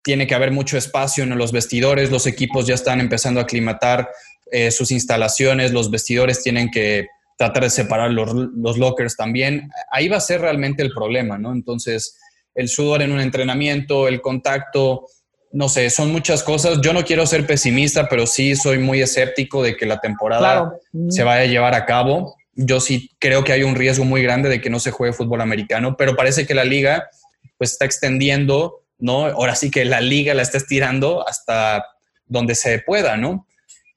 [0.03, 4.09] Tiene que haber mucho espacio en los vestidores, los equipos ya están empezando a aclimatar
[4.53, 9.71] eh, sus instalaciones, los vestidores tienen que tratar de separar los, los, lockers también.
[9.91, 11.53] Ahí va a ser realmente el problema, ¿no?
[11.53, 12.19] Entonces,
[12.55, 15.07] el sudor en un entrenamiento, el contacto,
[15.51, 16.81] no sé, son muchas cosas.
[16.83, 20.73] Yo no quiero ser pesimista, pero sí soy muy escéptico de que la temporada
[21.09, 24.49] se vaya a llevar a cabo yo sí creo que hay un riesgo muy grande
[24.49, 27.09] de que no se juegue fútbol americano, pero parece que la liga
[27.57, 29.27] pues está extendiendo, ¿no?
[29.27, 31.85] Ahora sí que la liga la está estirando hasta
[32.27, 33.47] donde se pueda, ¿no?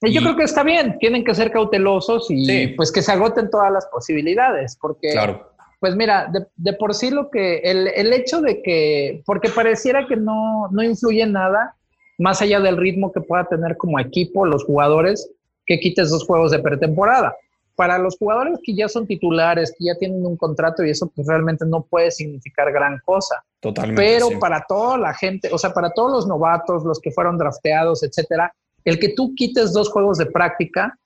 [0.02, 3.72] Yo creo que está bien, tienen que ser cautelosos y pues que se agoten todas
[3.72, 5.52] las posibilidades, porque claro.
[5.80, 10.16] pues mira, de, por sí lo que, el, el, hecho de que, porque pareciera que
[10.16, 11.76] no, no influye nada,
[12.18, 15.30] más allá del ritmo que pueda tener como equipo los jugadores,
[15.66, 17.36] que quites dos juegos de pretemporada
[17.76, 21.28] para los jugadores que ya son titulares, que ya tienen un contrato y eso pues
[21.28, 23.43] realmente no puede significar gran cosa.
[23.60, 24.02] Totalmente.
[24.02, 28.04] Pero para toda la gente, o sea, para todos los novatos, los que fueron drafteados,
[28.04, 28.54] etcétera,
[28.86, 30.98] el que tú quites dos juegos de práctica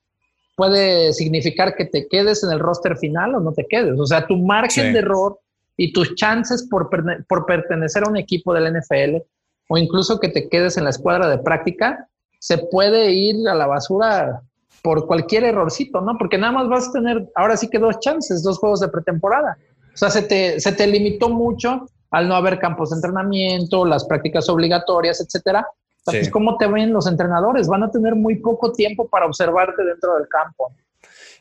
[0.56, 3.98] puede significar que te quedes en el roster final o no te quedes.
[3.98, 5.40] O sea, tu margen de error
[5.78, 6.90] y tus chances por,
[7.28, 9.24] por pertenecer a un equipo del NFL
[9.70, 12.08] o incluso que te quedes en la escuadra de práctica
[12.40, 14.42] se puede ir a la basura
[14.82, 16.18] por cualquier errorcito, ¿no?
[16.18, 19.58] Porque nada más vas a tener ahora sí que dos chances, dos juegos de pretemporada.
[19.94, 24.06] O sea, se te, se te limitó mucho al no haber campos de entrenamiento, las
[24.06, 25.66] prácticas obligatorias, etcétera.
[26.00, 27.68] Entonces, ¿cómo te ven los entrenadores?
[27.68, 30.74] Van a tener muy poco tiempo para observarte dentro del campo.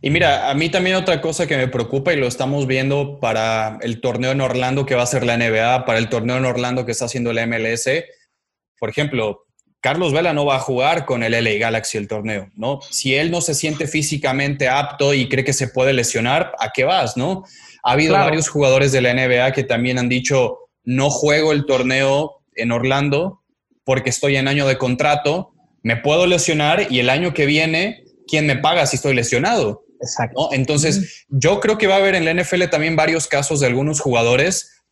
[0.01, 3.79] Y mira, a mí también otra cosa que me preocupa y lo estamos viendo para
[3.81, 6.87] el torneo en Orlando que va a ser la NBA, para el torneo en Orlando
[6.87, 7.89] que está haciendo la MLS.
[8.79, 9.47] Por ejemplo,
[9.81, 12.81] Carlos Vela no va a jugar con el LA Galaxy el torneo, ¿no?
[12.91, 16.85] Si él no se siente físicamente apto y cree que se puede lesionar, ¿a qué
[16.85, 17.45] vas, no?
[17.83, 22.41] Ha habido varios jugadores de la NBA que también han dicho, no juego el torneo
[22.55, 23.43] en Orlando
[23.89, 28.47] porque estoy en año de contrato, me puedo lesionar y el año que viene, ¿quién
[28.47, 29.87] me paga si estoy lesionado?
[29.99, 30.51] Exacto.
[30.53, 34.01] Entonces, yo creo que va a haber en la NFL también varios casos de algunos
[34.01, 34.83] jugadores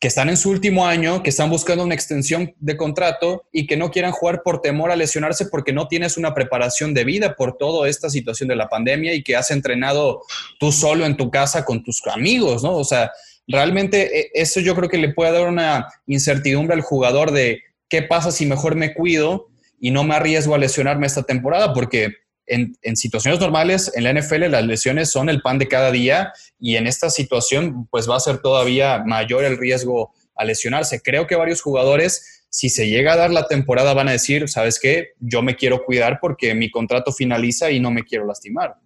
[0.00, 3.76] que están en su último año, que están buscando una extensión de contrato y que
[3.76, 7.58] no quieran jugar por temor a lesionarse porque no tienes una preparación de vida por
[7.58, 10.22] toda esta situación de la pandemia y que has entrenado
[10.58, 12.76] tú solo en tu casa con tus amigos, ¿no?
[12.76, 13.12] O sea,
[13.46, 18.02] realmente eh, eso yo creo que le puede dar una incertidumbre al jugador de qué
[18.02, 19.48] pasa si mejor me cuido
[19.80, 22.12] y no me arriesgo a lesionarme esta temporada porque
[22.46, 26.76] en, situaciones normales en la NFL las lesiones son el pan de cada día y
[26.76, 31.00] en esta situación pues va a ser todavía mayor el riesgo a lesionarse.
[31.00, 34.78] Creo que varios jugadores, si se llega a dar la temporada, van a decir, ¿sabes
[34.80, 35.10] qué?
[35.18, 38.76] Yo me quiero cuidar porque mi contrato finaliza y no me quiero lastimar.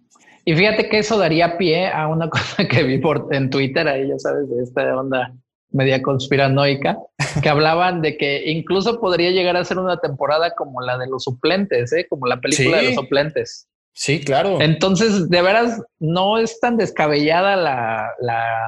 [0.45, 3.01] Y fíjate que eso daría pie a una cosa que vi
[3.31, 5.33] en Twitter, ahí ya sabes, de esta onda
[5.73, 6.97] media conspiranoica,
[7.41, 11.23] que hablaban de que incluso podría llegar a ser una temporada como la de los
[11.23, 12.05] suplentes, ¿eh?
[12.09, 13.67] como la película de los suplentes.
[13.93, 14.59] Sí, claro.
[14.61, 18.59] Entonces, de veras, no es tan descabellada la, la,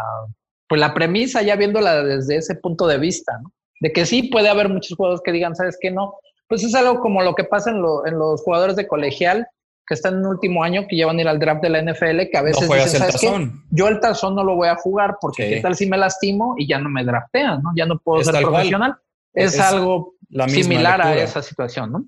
[0.67, 3.51] pues la premisa, ya viéndola desde ese punto de vista, ¿no?
[3.79, 5.91] De que sí puede haber muchos jugadores que digan, ¿sabes qué?
[5.91, 6.15] No.
[6.47, 9.47] Pues es algo como lo que pasa en, en los jugadores de colegial,
[9.87, 12.37] que están en último año, que llevan a ir al draft de la NFL, que
[12.37, 13.51] a veces dicen, ¿sabes qué?
[13.69, 16.67] Yo el tazón no lo voy a jugar porque qué tal si me lastimo y
[16.67, 17.71] ya no me draftean, ¿no?
[17.75, 18.95] Ya no puedo ser profesional.
[19.33, 20.15] Es, algo
[20.47, 22.05] similar a esa situación, ¿no?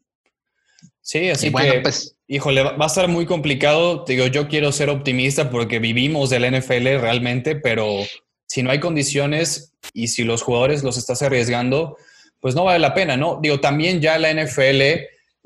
[1.02, 4.04] Sí, así que, pues, híjole, va a estar muy complicado.
[4.06, 8.04] Digo, yo quiero ser optimista porque vivimos del NFL realmente, pero
[8.46, 11.96] si no hay condiciones y si los jugadores los estás arriesgando,
[12.42, 13.40] pues no vale la pena, ¿no?
[13.42, 14.82] Digo, también ya la NFL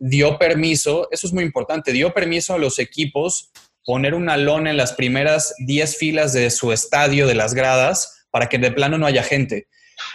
[0.02, 3.52] dio permiso, eso es muy importante, dio permiso a los equipos
[3.86, 8.49] poner una lona en las primeras 10 filas de su estadio, de las gradas, para
[8.49, 9.68] que de plano no haya gente.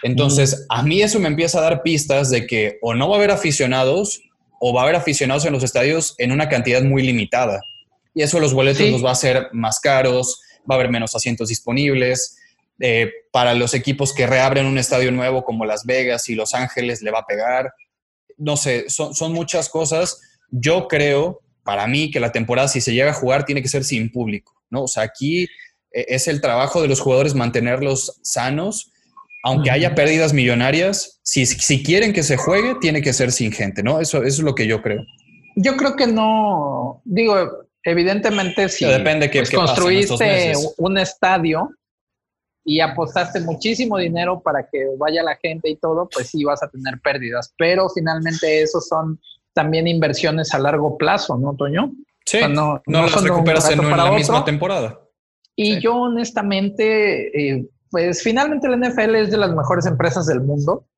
[0.03, 3.19] Entonces, a mí eso me empieza a dar pistas de que o no va a
[3.19, 4.21] haber aficionados
[4.59, 7.61] o va a haber aficionados en los estadios en una cantidad muy limitada.
[8.13, 11.49] Y eso los boletos los va a hacer más caros, va a haber menos asientos
[11.49, 12.39] disponibles.
[12.81, 17.03] Eh, para los equipos que reabren un estadio nuevo como Las Vegas y Los Ángeles
[17.03, 17.73] le va a pegar
[18.37, 20.21] no sé, son, son muchas cosas.
[20.51, 23.85] Yo creo, para mí, que la temporada, si se llega a jugar, tiene que ser
[23.85, 24.85] sin público, ¿no?
[24.85, 25.45] O sea, aquí
[25.93, 28.93] eh, es el trabajo de los jugadores mantenerlos sanos.
[29.43, 33.85] Aunque haya pérdidas millonarias, si, si quieren que se juegue, tiene que ser sin gente,
[33.85, 34.01] ¿no?
[34.01, 35.05] Eso, es lo que yo creo.
[35.55, 41.71] Yo creo que no, digo, evidentemente si depende que, pues, construiste un estadio,
[42.69, 46.69] y apostaste muchísimo dinero para que vaya la gente y todo, pues sí vas a
[46.69, 47.55] tener pérdidas.
[47.57, 49.21] Pero finalmente esos son
[49.55, 51.93] también inversiones a largo plazo, ¿no, Toño?
[52.27, 55.01] Sí, no, no, las recuperas en, la misma temporada.
[55.55, 60.89] Y yo honestamente, eh, pues finalmente la NFL es de las mejores empresas del mundo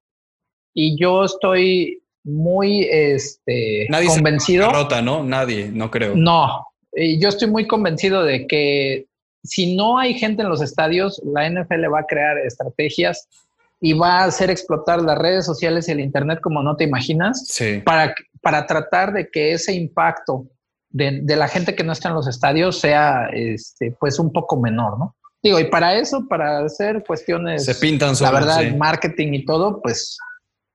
[0.75, 4.71] y yo estoy muy este, Nadie convencido.
[4.89, 5.23] Se ¿no?
[5.23, 6.17] Nadie, no creo.
[6.17, 6.65] No,
[6.95, 9.07] y yo estoy muy convencido de que
[9.43, 13.29] si no hay gente en los estadios, la NFL va a crear estrategias
[13.81, 17.57] y va a hacer explotar las redes sociales y el Internet como no te imaginas
[17.85, 20.49] para, para tratar de que ese impacto
[20.91, 24.99] de, la gente que no está en los estadios sea este, pues un poco menor,
[24.99, 25.15] ¿no?
[25.43, 30.19] Digo, y para eso, para hacer cuestiones, se pintan la verdad, marketing y todo, pues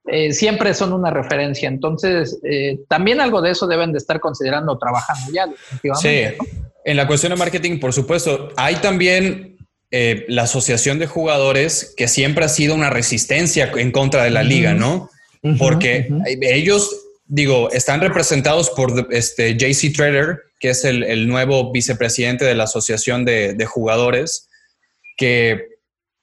[0.05, 1.67] eh, siempre son una referencia.
[1.67, 5.47] Entonces, eh, también algo de eso deben de estar considerando trabajando ya.
[5.95, 6.37] Sí.
[6.85, 9.57] En la cuestión de marketing, por supuesto, hay también
[9.91, 14.43] eh, la asociación de jugadores que siempre ha sido una resistencia en contra de la
[14.43, 15.09] liga, ¿no?
[15.59, 16.07] Porque
[16.41, 16.89] ellos,
[17.25, 23.25] digo, están representados por este JC Trader, que es el, nuevo vicepresidente de la asociación
[23.25, 24.47] de, de jugadores,
[25.17, 25.67] que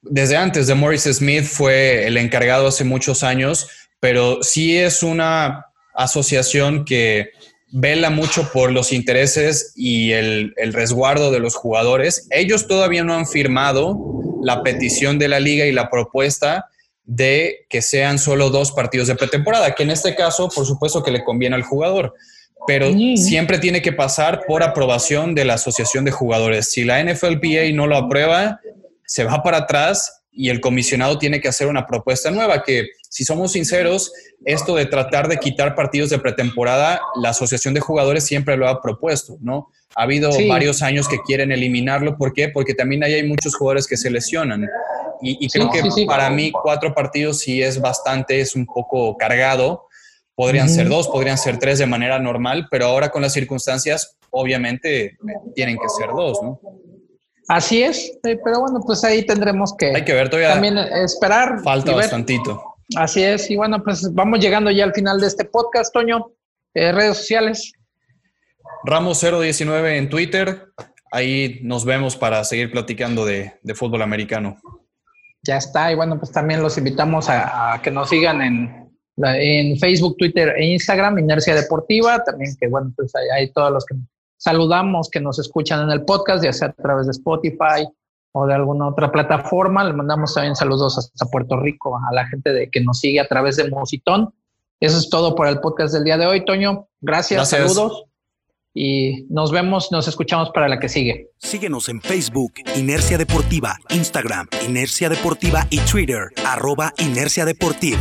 [0.02, 3.68] desde antes de Morris Smith fue el encargado hace muchos años,
[4.00, 7.30] pero sí es una asociación que
[7.72, 12.26] vela mucho por los intereses y el, resguardo de los jugadores.
[12.30, 13.98] Ellos todavía no han firmado
[14.42, 16.66] la petición de la liga y la propuesta
[17.04, 21.10] de que sean solo dos partidos de pretemporada, que en este caso, por supuesto que
[21.10, 22.14] le conviene al jugador,
[22.66, 26.70] pero siempre tiene que pasar por aprobación de la Asociación de Jugadores.
[26.70, 28.60] Si la NFLPA no lo aprueba,
[29.04, 33.24] se va para atrás y el comisionado tiene que hacer una propuesta nueva que si
[33.24, 34.12] somos sinceros,
[34.44, 38.80] esto de tratar de quitar partidos de pretemporada, la Asociación de Jugadores siempre lo ha
[38.80, 39.68] propuesto, ¿no?
[39.96, 42.16] Ha habido varios años que quieren eliminarlo.
[42.16, 42.48] ¿Por qué?
[42.48, 44.68] Porque también ahí hay muchos jugadores que se lesionan.
[45.22, 49.88] Y, creo que para mí cuatro partidos sí es bastante, es un poco cargado.
[50.36, 55.18] Podrían ser dos, podrían ser tres de manera normal, pero ahora con las circunstancias, obviamente,
[55.56, 56.60] tienen que ser dos, ¿no?
[57.48, 61.60] Así es, pero bueno, pues ahí tendremos que, hay que ver, todavía también esperar.
[61.64, 62.69] Falta bastantito.
[62.96, 66.32] Así es, y bueno, pues vamos llegando ya al final de este podcast, Toño.
[66.74, 67.72] Eh, redes sociales.
[68.84, 70.72] Ramos019 en Twitter.
[71.12, 74.58] Ahí nos vemos para seguir platicando de, fútbol americano.
[75.42, 80.16] Ya está, y bueno, pues también los invitamos a, que nos sigan en, en Facebook,
[80.18, 82.22] Twitter e Instagram, Inercia Deportiva.
[82.22, 83.96] También que, bueno, pues hay, hay todos los que
[84.36, 87.86] saludamos que nos escuchan en el podcast, ya sea a través de Spotify,
[88.32, 89.84] o de alguna otra plataforma.
[89.84, 93.28] Le mandamos también saludos hasta Puerto Rico a la gente de que nos sigue a
[93.28, 94.32] través de Musitón.
[94.80, 96.88] eso es todo por el podcast del día de hoy, Toño.
[97.00, 98.04] Gracias, saludos
[98.72, 101.30] y nos vemos, nos escuchamos para la que sigue.
[101.38, 107.98] Síguenos en Facebook, Inercia Deportiva, Instagram, Inercia Deportiva y Twitter, arroba Inercia Deportiva.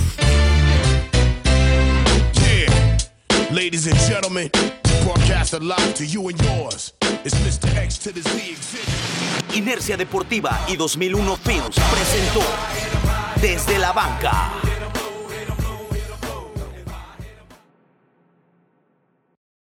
[3.52, 4.52] Ladies and gentlemen,
[9.56, 12.42] Inercia Deportiva y 2001 Films presentó
[13.42, 14.52] Desde la Banca.